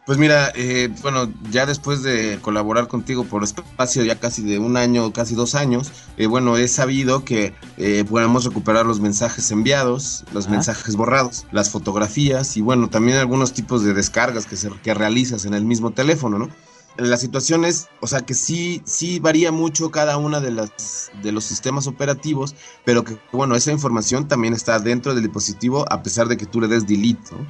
[0.06, 4.76] Pues mira, eh, bueno, ya después de colaborar contigo por espacio ya casi de un
[4.76, 10.26] año, casi dos años, eh, bueno, he sabido que eh, podemos recuperar los mensajes enviados,
[10.34, 14.92] los mensajes borrados, las fotografías y bueno, también algunos tipos de descargas que, se, que
[14.92, 16.50] realizas en el mismo teléfono, ¿no?
[16.96, 21.32] La situación es, o sea, que sí, sí varía mucho cada una de las de
[21.32, 22.54] los sistemas operativos,
[22.84, 26.60] pero que bueno, esa información también está dentro del dispositivo a pesar de que tú
[26.60, 27.46] le des delete, ¿no?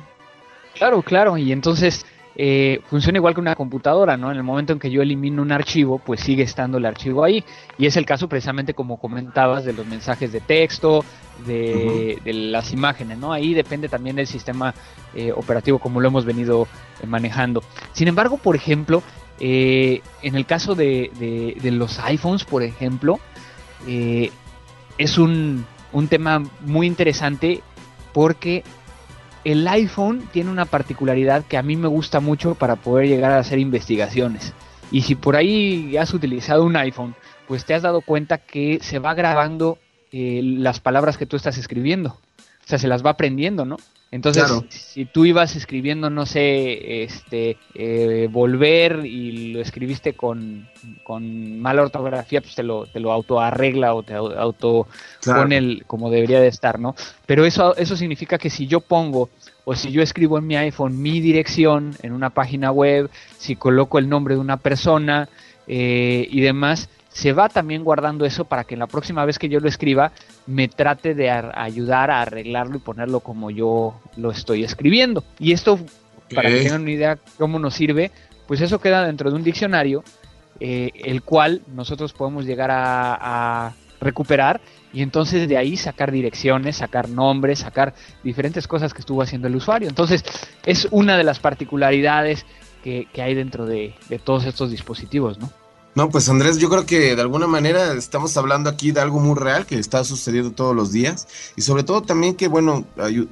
[0.74, 2.04] Claro, claro, y entonces
[2.36, 4.30] eh, funciona igual que una computadora, ¿no?
[4.30, 7.44] En el momento en que yo elimino un archivo, pues sigue estando el archivo ahí.
[7.78, 11.04] Y es el caso precisamente como comentabas de los mensajes de texto,
[11.46, 13.32] de, las imágenes, ¿no?
[13.32, 14.74] Ahí depende también del sistema
[15.14, 16.66] eh, operativo como lo hemos venido
[17.00, 17.62] eh, manejando.
[17.92, 19.02] Sin embargo, por ejemplo,
[19.40, 21.10] Eh, en el caso de,
[21.62, 23.18] los iPhones, por ejemplo,
[23.86, 24.30] eh,
[24.98, 27.62] es un, un tema muy interesante
[28.12, 28.62] porque
[29.44, 33.38] el iPhone tiene una particularidad que a mí me gusta mucho para poder llegar a
[33.38, 34.54] hacer investigaciones.
[34.90, 37.14] Y si por ahí has utilizado un iPhone,
[37.46, 39.78] pues te has dado cuenta que se va grabando
[40.12, 42.10] eh, las palabras que tú estás escribiendo.
[42.10, 43.76] O sea, se las va aprendiendo, ¿no?
[44.14, 50.68] Entonces, si tú ibas escribiendo, no sé, este, eh, volver y lo escribiste con,
[51.60, 54.86] mala ortografía, pues te lo, te lo autoarregla o te auto
[55.24, 56.94] pone el, como debería de estar, ¿no?
[57.26, 59.30] Pero eso, eso significa que si yo pongo
[59.64, 63.98] o si yo escribo en mi iPhone mi dirección en una página web, si coloco
[63.98, 65.28] el nombre de una persona
[65.66, 69.60] eh, y demás, se va también guardando eso para que la próxima vez que yo
[69.60, 70.10] lo escriba
[70.48, 75.22] me trate de ayudar a arreglarlo y ponerlo como yo lo estoy escribiendo.
[75.38, 75.78] Y esto,
[76.34, 78.10] para que tengan una idea cómo nos sirve,
[78.48, 80.02] pues eso queda dentro de un diccionario,
[80.58, 84.60] eh, el cual nosotros podemos llegar a, recuperar
[84.92, 89.56] y entonces de ahí sacar direcciones, sacar nombres, sacar diferentes cosas que estuvo haciendo el
[89.56, 89.88] usuario.
[89.88, 90.24] Entonces
[90.66, 92.44] es una de las particularidades
[92.82, 95.48] que, hay dentro de, de todos estos dispositivos, ¿no?
[95.94, 99.36] No, pues Andrés, yo creo que de alguna manera estamos hablando aquí de algo muy
[99.36, 101.28] real que está sucediendo todos los días.
[101.54, 102.84] Y sobre todo también que, bueno,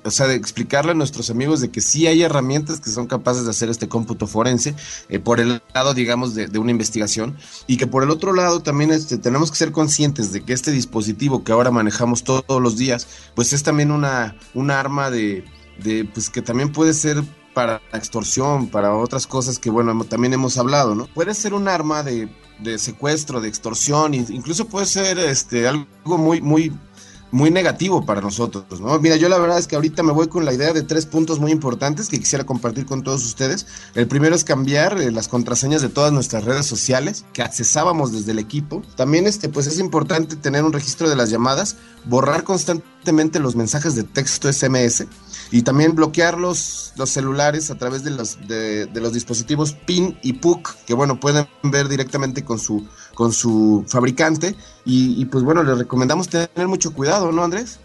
[0.05, 3.44] o sea, de explicarle a nuestros amigos de que sí hay herramientas que son capaces
[3.44, 4.77] de hacer este cómputo forense
[5.09, 7.37] eh, por el lado, digamos, de, una investigación.
[7.66, 10.70] Y que por el otro lado también este, tenemos que ser conscientes de que este
[10.70, 14.37] dispositivo que ahora manejamos todos los días, pues es también una,
[14.68, 15.44] arma de,
[15.83, 20.59] de, pues que también puede ser para extorsión, para otras cosas que, bueno, también hemos
[20.59, 21.07] hablado, ¿no?
[21.07, 22.29] Puede ser un arma de
[22.62, 26.73] de secuestro, de extorsión, incluso puede ser este, algo muy, muy,
[27.33, 28.99] muy negativo para nosotros, ¿no?
[29.01, 31.40] Mira, yo la verdad es que ahorita me voy con la idea de tres puntos
[31.40, 33.66] muy importantes que quisiera compartir con todos ustedes.
[33.95, 38.33] El primero es cambiar eh, las contraseñas de todas nuestras redes sociales que accesábamos desde
[38.33, 38.83] el equipo.
[38.97, 43.95] También este, pues es importante tener un registro de las llamadas, borrar constantemente los mensajes
[43.95, 45.07] de texto SMS
[45.53, 50.35] y también bloquear los, los celulares a través de los, de, los dispositivos PIN y
[50.35, 54.55] PUC, que bueno, pueden ver directamente con su, con su fabricante.
[54.85, 57.81] Y, pues bueno, les recomendamos tener mucho cuidado, ¿no, Andrés?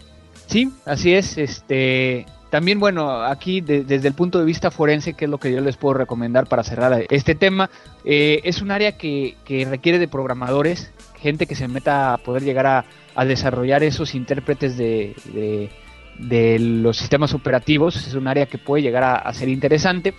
[0.46, 1.38] Sí, así es.
[1.38, 5.60] Este, también, bueno, aquí desde el punto de vista forense, que es lo que yo
[5.60, 7.70] les puedo recomendar para cerrar este tema,
[8.04, 12.42] eh, es un área que, que, requiere de programadores, gente que se meta a poder
[12.42, 15.14] llegar a, a desarrollar esos intérpretes de,
[16.18, 20.14] de los sistemas operativos, es un área que puede llegar a, ser interesante.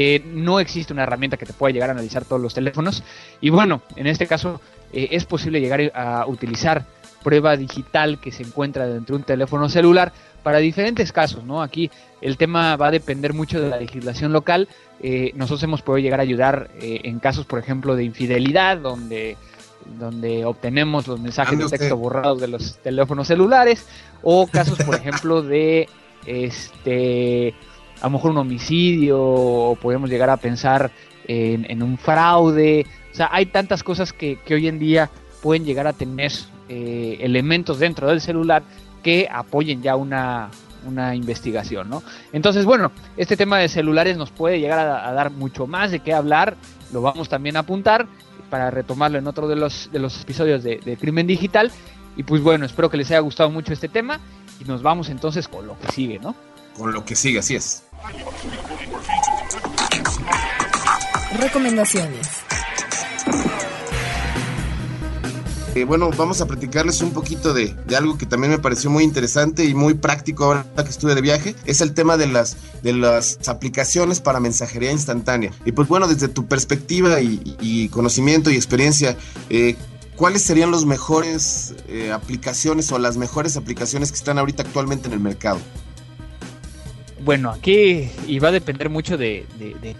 [0.00, 3.02] Eh, no existe una herramienta que te pueda llegar a analizar todos los teléfonos.
[3.40, 4.60] Y bueno, en este caso
[4.92, 6.86] eh, es posible llegar a utilizar
[7.24, 10.12] prueba digital que se encuentra dentro de un teléfono celular
[10.44, 11.62] para diferentes casos, ¿no?
[11.62, 14.68] Aquí el tema va a depender mucho de la legislación local.
[15.02, 19.36] Eh, nosotros hemos podido llegar a ayudar en casos, por ejemplo, de infidelidad, donde
[19.98, 23.86] donde obtenemos los mensajes de texto borrados de los teléfonos celulares
[24.22, 25.88] o casos por ejemplo de
[26.26, 27.54] este
[28.00, 30.90] a lo mejor un homicidio o podemos llegar a pensar
[31.26, 35.10] en, un fraude o sea hay tantas cosas que, hoy en día
[35.42, 36.32] pueden llegar a tener
[36.68, 38.62] eh, elementos dentro del celular
[39.02, 40.50] que apoyen ya una,
[40.84, 42.02] una investigación, ¿no?
[42.32, 46.00] Entonces, bueno, este tema de celulares nos puede llegar a, a, dar mucho más de
[46.00, 46.56] qué hablar,
[46.92, 48.08] lo vamos también a apuntar
[48.48, 51.70] para retomarlo en otro de los, de los episodios de, Crimen Digital.
[52.16, 54.20] Y pues bueno, espero que les haya gustado mucho este tema
[54.60, 56.34] y nos vamos entonces con lo que sigue, ¿no?
[56.78, 57.82] Con lo que sigue, así es.
[61.38, 62.28] Recomendaciones.
[65.74, 69.64] Eh, bueno, vamos a platicarles un poquito de, algo que también me pareció muy interesante
[69.64, 71.54] y muy práctico ahora que estuve de viaje.
[71.66, 75.52] Es el tema de las, de las aplicaciones para mensajería instantánea.
[75.64, 79.16] Y pues bueno, desde tu perspectiva y, conocimiento y experiencia,
[79.50, 79.76] eh,
[80.16, 85.12] ¿cuáles serían las mejores eh, aplicaciones o las mejores aplicaciones que están ahorita actualmente en
[85.12, 85.60] el mercado?
[87.28, 89.44] Bueno, aquí y va a depender mucho de,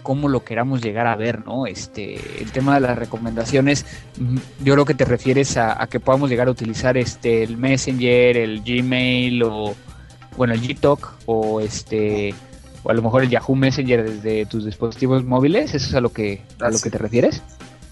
[0.01, 1.67] cómo lo queramos llegar a ver, ¿no?
[1.67, 3.85] Este, el tema de las recomendaciones,
[4.17, 8.35] mm, yo creo que te refieres a, que podamos llegar a utilizar este el Messenger,
[8.35, 9.75] el Gmail o
[10.37, 12.33] bueno el Gtalk o este
[12.81, 16.11] o a lo mejor el Yahoo Messenger desde tus dispositivos móviles, ¿eso es a lo
[16.11, 17.43] que a lo que te refieres?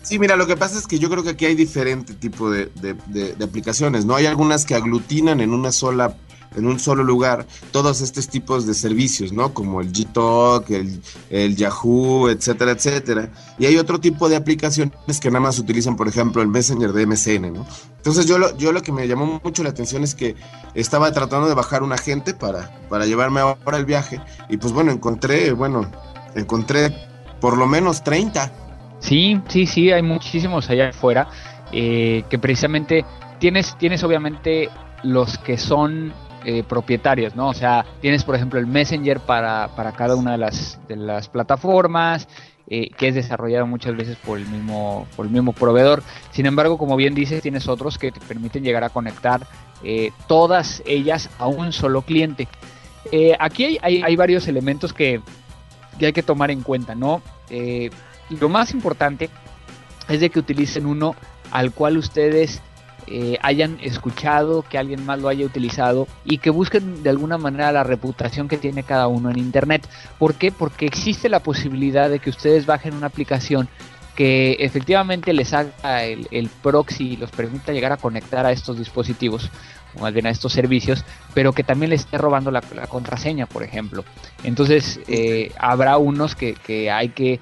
[0.01, 2.71] Sí, mira, lo que pasa es que yo creo que aquí hay diferente tipo de,
[2.73, 4.15] de aplicaciones, ¿no?
[4.15, 6.15] Hay algunas que aglutinan en una sola
[6.55, 9.53] en un solo lugar todos estos tipos de servicios, ¿no?
[9.53, 13.29] Como el Gtalk, el, el Yahoo, etcétera, etcétera.
[13.59, 17.05] Y hay otro tipo de aplicaciones que nada más utilizan, por ejemplo, el Messenger de
[17.05, 17.65] MSN, ¿no?
[17.97, 20.35] Entonces yo lo, yo lo que me llamó mucho la atención es que
[20.73, 24.91] estaba tratando de bajar un agente para, para llevarme ahora el viaje y pues bueno,
[24.91, 25.91] encontré, bueno,
[26.35, 26.95] encontré
[27.41, 28.51] por lo menos 30
[28.99, 31.27] Sí, sí, sí, hay muchísimos allá afuera
[31.71, 33.05] eh, que precisamente
[33.39, 34.69] tienes, tienes obviamente
[35.03, 36.13] los que son
[36.45, 37.49] eh, propietarios, ¿no?
[37.49, 41.27] O sea, tienes por ejemplo el Messenger para, para cada una de las, de las
[41.29, 42.27] plataformas,
[42.69, 46.03] eh, que es desarrollado muchas veces por el mismo por el mismo proveedor.
[46.31, 49.47] Sin embargo, como bien dices, tienes otros que te permiten llegar a conectar
[49.83, 52.47] eh, todas ellas a un solo cliente.
[53.39, 55.21] Aquí hay, hay, varios elementos que,
[55.97, 57.21] que, hay que tomar en cuenta, ¿no?
[58.29, 59.29] lo más importante
[60.09, 61.15] es de que utilicen uno
[61.51, 62.61] al cual ustedes
[63.07, 67.71] eh, hayan escuchado, que alguien más lo haya utilizado y que busquen de alguna manera
[67.71, 69.87] la reputación que tiene cada uno en Internet.
[70.19, 70.51] ¿Por qué?
[70.51, 73.69] Porque existe la posibilidad de que ustedes bajen una aplicación
[74.17, 79.51] que efectivamente les haga el, proxy y los permita llegar a conectar a estos dispositivos
[79.95, 83.61] o más bien a estos servicios, pero que también les esté robando la, contraseña, por
[83.61, 84.03] ejemplo.
[84.43, 87.39] Entonces, eh, habrá unos que, que, hay que...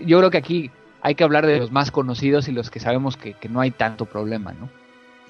[0.00, 0.70] Yo creo que aquí
[1.02, 3.70] hay que hablar de los más conocidos y los que sabemos que, que no hay
[3.70, 4.79] tanto problema, ¿no?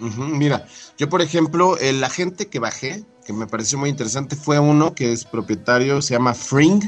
[0.00, 0.66] Mira,
[0.98, 5.12] yo por ejemplo, el agente que bajé, que me pareció muy interesante, fue uno que
[5.12, 6.82] es propietario, se llama Fring,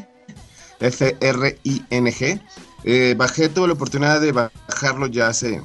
[0.81, 2.41] F-R-I-N-G.
[2.85, 5.63] Eh, bajé, tuve la oportunidad de bajarlo ya hace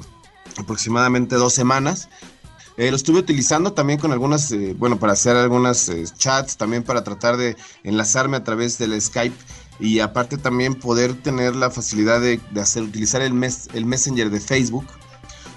[0.56, 2.08] aproximadamente dos semanas.
[2.76, 7.02] Eh, lo estuve utilizando también con algunas, eh, bueno, para hacer algunas chats, también para
[7.02, 9.34] tratar de enlazarme a través del Skype
[9.80, 14.40] y aparte también poder tener la facilidad de, hacer, utilizar el, mes, el Messenger de
[14.40, 14.86] Facebook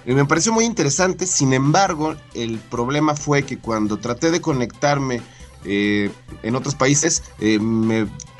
[0.06, 5.22] y me pareció muy interesante, sin embargo, el problema fue que cuando traté de conectarme
[5.64, 6.10] eh,
[6.42, 7.60] en otros países, eh,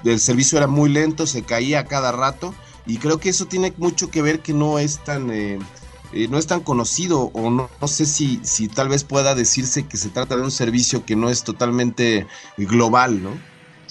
[0.04, 2.56] el servicio era muy lento, se caía a cada rato
[2.88, 5.30] y creo que eso tiene mucho que ver que no es tan...
[5.32, 5.60] Eh,
[6.30, 9.96] no es tan conocido o no, no, sé si, si tal vez pueda decirse que
[9.96, 13.30] se trata de un servicio que no es totalmente global, ¿no?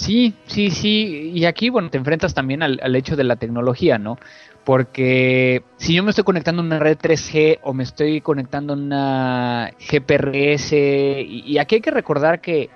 [0.00, 1.30] Sí, sí, sí.
[1.34, 4.18] Y aquí, bueno, te enfrentas también al, al hecho de la tecnología, ¿no?
[4.64, 8.76] Porque si yo me estoy conectando a una red 3G o me estoy conectando a
[8.76, 12.70] una GPRS, y, aquí hay que recordar que,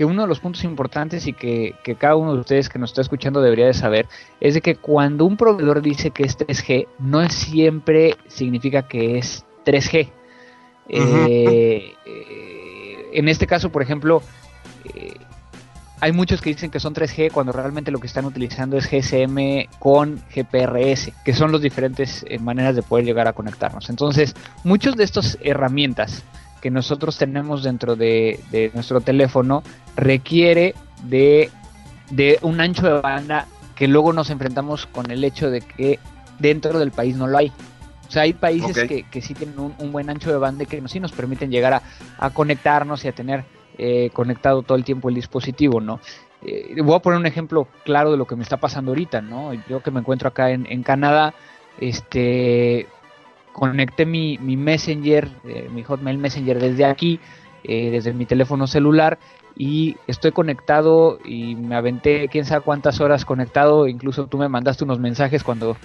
[0.00, 3.40] uno de los puntos importantes y que, cada uno de ustedes que nos está escuchando
[3.40, 4.06] debería de saber
[4.40, 9.44] es de que cuando un proveedor dice que es 3G, no siempre significa que es
[9.64, 10.10] 3G.
[10.88, 14.22] Eh, eh, en este caso, por ejemplo,
[14.94, 15.14] eh,
[16.00, 19.68] hay muchos que dicen que son 3G cuando realmente lo que están utilizando es GSM
[19.78, 23.90] con GPRS, que son las diferentes eh, maneras de poder llegar a conectarnos.
[23.90, 24.34] Entonces,
[24.64, 26.22] muchas de estas herramientas
[26.60, 29.62] que nosotros tenemos dentro de, nuestro teléfono
[29.96, 31.50] requiere de,
[32.42, 35.98] un ancho de banda que luego nos enfrentamos con el hecho de que
[36.38, 37.52] dentro del país no lo hay.
[38.08, 40.82] O sea, hay países que, que, sí tienen un, buen ancho de banda y que
[40.88, 41.82] sí nos permiten llegar a,
[42.18, 43.44] a conectarnos y a tener
[43.78, 46.00] eh, conectado todo el tiempo el dispositivo, ¿no?
[46.42, 49.52] Eh, voy a poner un ejemplo claro de lo que me está pasando ahorita, ¿no?
[49.68, 51.34] Yo que me encuentro acá en, Canadá,
[51.78, 52.88] este,
[53.52, 57.20] conecté mi, Messenger, eh, mi Hotmail Messenger desde aquí,
[57.64, 59.18] desde mi teléfono celular
[59.56, 64.84] y estoy conectado y me aventé quién sabe cuántas horas conectado, incluso tú me mandaste
[64.84, 65.76] unos mensajes cuando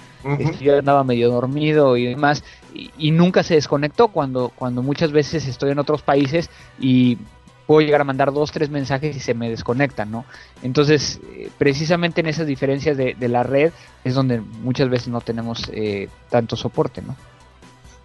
[0.61, 5.47] yo andaba medio dormido y demás y, y, nunca se desconectó cuando, cuando muchas veces
[5.47, 7.17] estoy en otros países y
[7.65, 10.25] puedo llegar a mandar dos, tres mensajes y se me desconectan, ¿no?
[10.61, 13.71] Entonces, eh, precisamente en esas diferencias de, la red
[14.03, 17.15] es donde muchas veces no tenemos eh, tanto soporte, ¿no?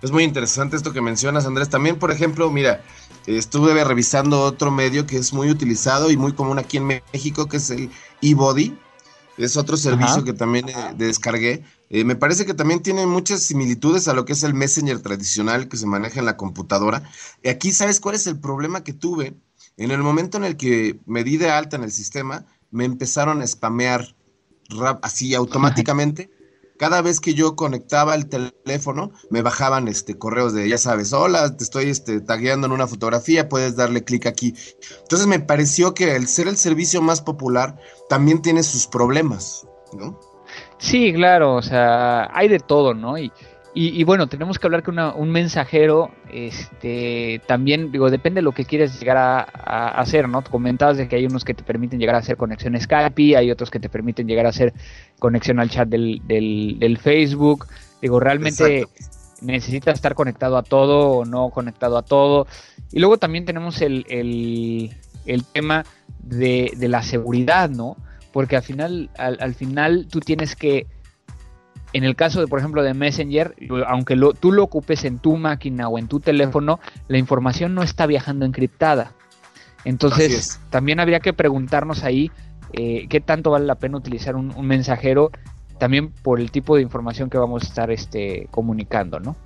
[0.01, 1.69] Es muy interesante esto que mencionas, Andrés.
[1.71, 2.83] También, por ejemplo, mira,
[3.27, 7.57] estuve revisando otro medio que es muy utilizado y muy común aquí en México, que
[7.57, 7.91] es el
[8.23, 8.79] eBody.
[9.37, 11.65] Es otro servicio que también eh, descargué.
[11.91, 15.77] me parece que también tiene muchas similitudes a lo que es el Messenger tradicional que
[15.77, 17.03] se maneja en la computadora.
[17.43, 19.35] Y aquí, ¿sabes cuál es el problema que tuve?
[19.79, 23.41] En el momento en el que me di de alta en el sistema, me empezaron
[23.41, 24.15] a spamear
[25.03, 26.31] así automáticamente.
[26.79, 31.57] Cada vez que yo conectaba el teléfono, me bajaban este correos de, ya sabes, hola,
[31.57, 34.55] te estoy este, tagueando en una fotografía, puedes darle clic aquí.
[35.03, 37.77] Entonces me pareció que el ser el servicio más popular
[38.09, 40.19] también tiene sus problemas, ¿no?
[40.79, 43.19] Sí, claro, o sea, hay de todo, ¿no?
[43.19, 43.33] Y,
[43.81, 48.65] y, bueno, tenemos que hablar que un mensajero, este, también, digo, depende de lo que
[48.65, 50.43] quieres llegar a, hacer, ¿no?
[50.43, 53.71] comentabas de que hay unos que te permiten llegar a hacer conexión Skype, hay otros
[53.71, 54.75] que te permiten llegar a hacer
[55.21, 57.69] conexión al chat del, del, Facebook.
[58.03, 58.89] Digo, realmente
[59.43, 62.49] necesitas estar conectado a todo o no conectado a todo.
[62.91, 64.91] Y luego también tenemos el, el,
[65.25, 65.85] el tema
[66.19, 67.97] de, de, la seguridad, ¿no?
[68.33, 70.89] Porque al final, al, al final tú tienes que
[71.93, 73.55] en el caso de, por ejemplo, de Messenger,
[73.87, 78.07] aunque tú lo ocupes en tu máquina o en tu teléfono, la información no está
[78.07, 79.13] viajando encriptada.
[79.85, 82.31] Entonces, también habría que preguntarnos ahí
[82.73, 85.31] eh, qué tanto vale la pena utilizar un, mensajero
[85.79, 89.37] también por el tipo de información que vamos a estar este, comunicando, ¿no?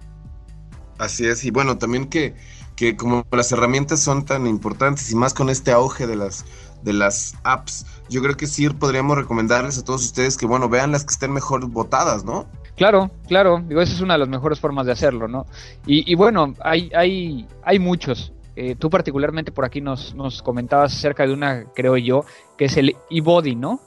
[0.99, 2.35] Así es, y bueno, también que,
[2.75, 6.45] que como las herramientas son tan importantes y más con este auge de las
[6.83, 10.93] de las apps, yo creo que sí podríamos recomendarles a todos ustedes que bueno, vean
[10.93, 12.47] las que estén mejor votadas, ¿no?
[12.77, 15.47] Claro, claro, digo, esa es una de las mejores formas de hacerlo, ¿no?
[15.87, 18.33] Y, y bueno, hay, hay, hay muchos.
[18.55, 22.25] Eh, tú particularmente por aquí nos, nos comentabas acerca de una, creo yo,
[22.59, 23.81] que es el eBody, ¿no?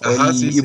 [0.00, 0.62] Ajá, sí, sí.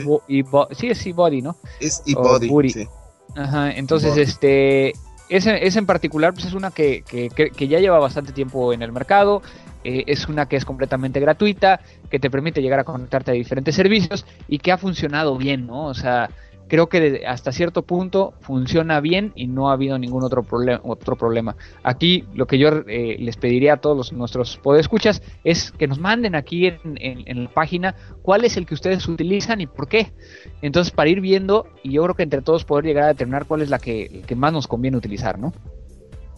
[0.71, 1.57] sí, es eBody, ¿no?
[1.80, 2.88] Es eBody, sí.
[3.36, 4.93] Ajá, entonces, este,
[5.30, 8.82] ese, ese, en particular pues es una que, que, que, ya lleva bastante tiempo en
[8.82, 9.41] el mercado,
[9.86, 11.79] eh, es una que es completamente gratuita,
[12.09, 15.86] que te permite llegar a conectarte a diferentes servicios y que ha funcionado bien, ¿no?
[15.86, 16.29] O sea,
[16.67, 21.15] creo que hasta cierto punto funciona bien y no ha habido ningún otro, problema otro
[21.15, 21.55] problema.
[21.83, 26.36] Aquí lo que yo eh, les pediría a todos nuestros podescuchas es que nos manden
[26.36, 30.13] aquí en, en, la página cuál es el que ustedes utilizan y por qué.
[30.61, 33.61] Entonces para ir viendo y yo creo que entre todos poder llegar a determinar cuál
[33.61, 35.53] es la que, que más nos conviene utilizar, ¿no?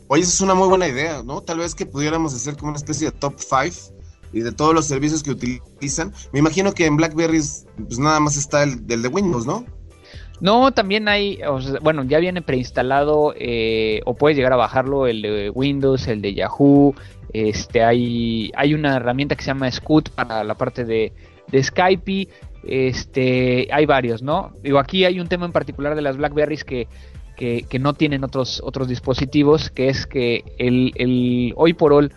[0.10, 1.42] Oye, esa es una muy buena idea, ¿no?
[1.42, 3.98] Tal vez que pudiéramos hacer como una especie de top 5
[4.34, 6.14] y de todos los servicios que utilizan.
[6.32, 7.42] Me imagino que en BlackBerry
[7.88, 9.66] pues nada más está el del de Windows, ¿no?
[10.40, 11.40] No, también hay,
[11.82, 16.36] bueno, ya viene preinstalado eh, o puedes llegar a bajarlo el de Windows, el de
[16.36, 16.94] Yahoo.
[17.34, 21.12] Este, hay, hay una herramienta que se llama Scoot para la parte de,
[21.52, 22.30] de Skype.
[22.64, 24.54] Este, hay varios, ¿no?
[24.62, 26.88] Digo, aquí hay un tema en particular de las Blackberries que,
[27.38, 32.10] que, que no tienen otros, otros dispositivos, que es que el, el hoy por hoy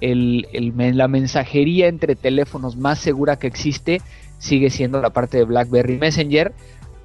[0.00, 4.02] el, el, la mensajería entre teléfonos más segura que existe
[4.38, 6.52] sigue siendo la parte de BlackBerry Messenger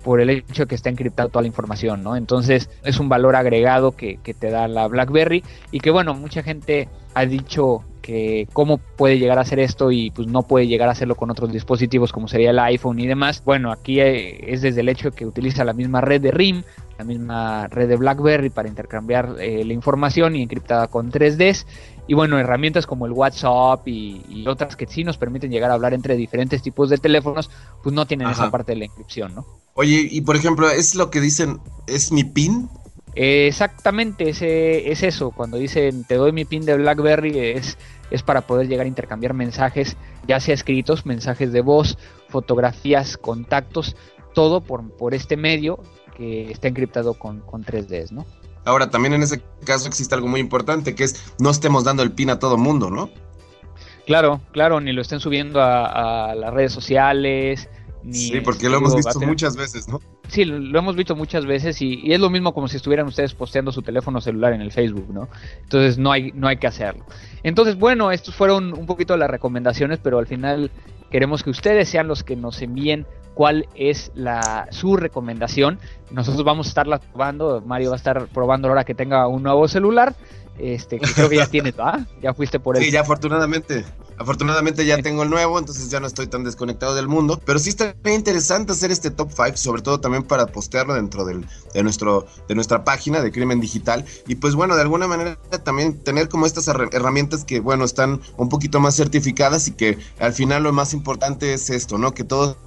[0.03, 2.15] por el hecho de que está encriptado toda la información, ¿no?
[2.15, 6.43] Entonces es un valor agregado que, que, te da la BlackBerry y que bueno, mucha
[6.43, 10.89] gente ha dicho que cómo puede llegar a hacer esto y pues no puede llegar
[10.89, 13.43] a hacerlo con otros dispositivos como sería el iPhone y demás.
[13.45, 16.63] Bueno, aquí eh, es desde el hecho de que utiliza la misma red de RIM,
[16.97, 21.65] la misma red de BlackBerry para intercambiar eh, la información y encriptada con 3Ds.
[22.11, 25.93] Y bueno, herramientas como el WhatsApp y, otras que sí nos permiten llegar a hablar
[25.93, 27.49] entre diferentes tipos de teléfonos,
[27.81, 29.45] pues no tienen esa parte de la inscripción, ¿no?
[29.75, 32.69] Oye, y por ejemplo, ¿es lo que dicen, es mi PIN?
[33.15, 35.31] exactamente, ese, es eso.
[35.31, 37.77] Cuando dicen te doy mi PIN de BlackBerry, es,
[38.09, 39.95] es para poder llegar a intercambiar mensajes,
[40.27, 41.97] ya sea escritos, mensajes de voz,
[42.27, 43.95] fotografías, contactos,
[44.33, 45.79] todo por, por este medio
[46.17, 48.25] que está encriptado con, con 3Ds, ¿no?
[48.65, 52.11] Ahora, también en ese caso existe algo muy importante, que es no estemos dando el
[52.11, 53.09] PIN a todo mundo, ¿no?
[54.05, 57.69] Claro, claro, ni lo estén subiendo a, a las redes sociales,
[58.09, 59.99] sí, porque lo hemos visto muchas veces, ¿no?
[60.27, 63.71] Sí, lo hemos visto muchas veces y, es lo mismo como si estuvieran ustedes posteando
[63.71, 65.27] su teléfono celular en el Facebook, ¿no?
[65.61, 67.05] Entonces no hay, no hay que hacerlo.
[67.43, 70.71] Entonces, bueno, estos fueron un poquito las recomendaciones, pero al final
[71.09, 75.79] queremos que ustedes sean los que nos envíen cuál es la su recomendación.
[76.11, 79.67] Nosotros vamos a estarla probando, Mario va a estar probando ahora que tenga un nuevo
[79.67, 80.15] celular
[80.57, 82.05] este, que creo que ya tienes, ¿ah?
[82.21, 82.83] Ya fuiste por él.
[82.83, 83.85] Sí, ya afortunadamente.
[84.21, 87.41] Afortunadamente ya tengo el nuevo, entonces ya no estoy tan desconectado del mundo.
[87.43, 91.47] Pero sí está interesante hacer este top 5, sobre todo también para postearlo dentro del,
[91.73, 94.05] de, nuestro, de nuestra página de Crimen Digital.
[94.27, 98.47] Y pues bueno, de alguna manera también tener como estas herramientas que, bueno, están un
[98.47, 102.13] poquito más certificadas y que al final lo más importante es esto, ¿no?
[102.13, 102.57] Que todos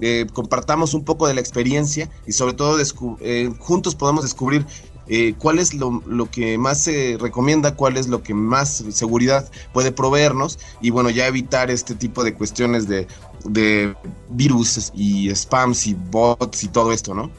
[0.00, 2.78] eh, compartamos un poco de la experiencia y sobre todo
[3.20, 4.66] eh, juntos podamos descubrir
[5.08, 9.92] eh, cuál es lo, que más se recomienda, cuál es lo que más seguridad puede
[9.92, 13.06] proveernos y bueno, ya evitar este tipo de cuestiones de,
[13.44, 13.94] de
[14.28, 17.30] virus y spams y bots y todo esto, ¿no?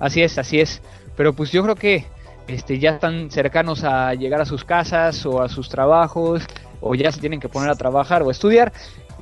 [0.00, 0.82] Así es, así es.
[1.16, 2.06] Pero pues yo creo que
[2.48, 6.44] este, ya están cercanos a llegar a sus casas o a sus trabajos
[6.80, 8.72] o ya se tienen que poner a trabajar o estudiar.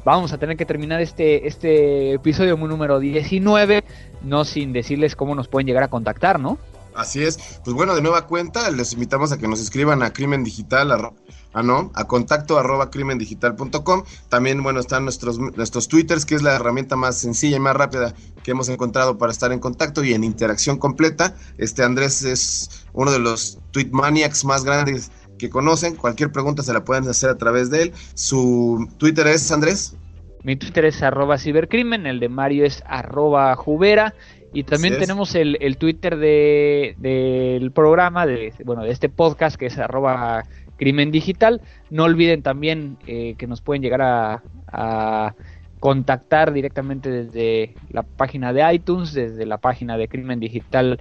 [0.05, 3.85] Vamos a tener que terminar este, este episodio número 19,
[4.23, 6.59] no sin decirles cómo nos pueden llegar a contactar, ¿no?
[6.95, 7.61] Así es.
[7.65, 11.13] Pues bueno, de nueva cuenta, les invitamos a que nos escriban a crimen digital, a,
[11.53, 14.05] ah, no, a contacto arroba crimendigital.com.
[14.29, 18.15] También, bueno, están nuestros, nuestros twitters, que es la herramienta más sencilla y más rápida
[18.43, 21.35] que hemos encontrado para estar en contacto y en interacción completa.
[21.59, 25.97] Este Andrés es uno de los tweet maniacs más grandes que conocen.
[25.97, 27.93] Cualquier pregunta se la pueden hacer a través de él.
[28.15, 29.97] Su Twitter es Andrés.
[30.45, 34.13] Mi Twitter es arroba cibercrimen, el de Mario es arroba jubera
[34.53, 39.67] y también tenemos el, el Twitter de, del programa, de, bueno, de este podcast que
[39.67, 40.45] es arroba
[40.77, 41.61] crimen digital.
[41.91, 45.35] No olviden también eh, que nos pueden llegar a, a,
[45.81, 51.01] contactar directamente desde la página de iTunes, desde la página de crimen digital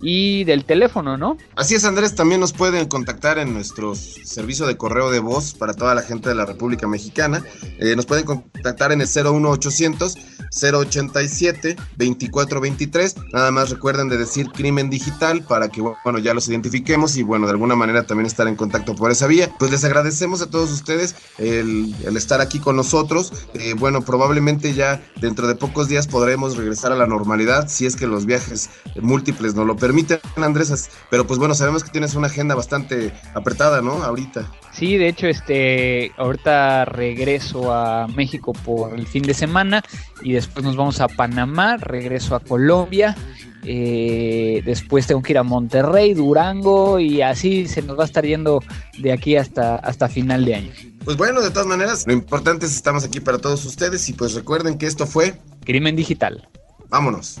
[0.00, 1.36] y del teléfono, ¿no?
[1.56, 5.74] Así es, Andrés, también nos pueden contactar en nuestro servicio de correo de voz para
[5.74, 7.42] toda la gente de la República Mexicana.
[7.78, 10.16] Eh, nos pueden contactar en el 01800
[10.50, 13.16] 087 2423.
[13.32, 17.46] Nada más recuerden de decir crimen digital para que, bueno, ya los identifiquemos y, bueno,
[17.46, 19.50] de alguna manera también estar en contacto por esa vía.
[19.58, 23.32] Pues les agradecemos a todos ustedes el, estar aquí con nosotros.
[23.54, 27.96] Eh, bueno, probablemente ya dentro de pocos días podremos regresar a la normalidad si es
[27.96, 28.70] que los viajes
[29.06, 30.90] múltiples nos lo permiten, Andrés.
[31.10, 34.02] Pero pues bueno, sabemos que tienes una agenda bastante apretada, ¿no?
[34.02, 34.50] Ahorita.
[34.72, 39.82] Sí, de hecho, este, ahorita regreso a México por el fin de semana
[40.22, 43.16] y después nos vamos a Panamá, regreso a Colombia,
[43.64, 48.24] eh, después tengo que ir a Monterrey, Durango y así se nos va a estar
[48.24, 48.62] yendo
[48.98, 50.72] de aquí hasta, hasta final de año.
[51.04, 54.12] Pues bueno, de todas maneras, lo importante es que estamos aquí para todos ustedes y
[54.12, 56.48] pues recuerden que esto fue Crimen Digital.
[56.88, 57.40] Vámonos.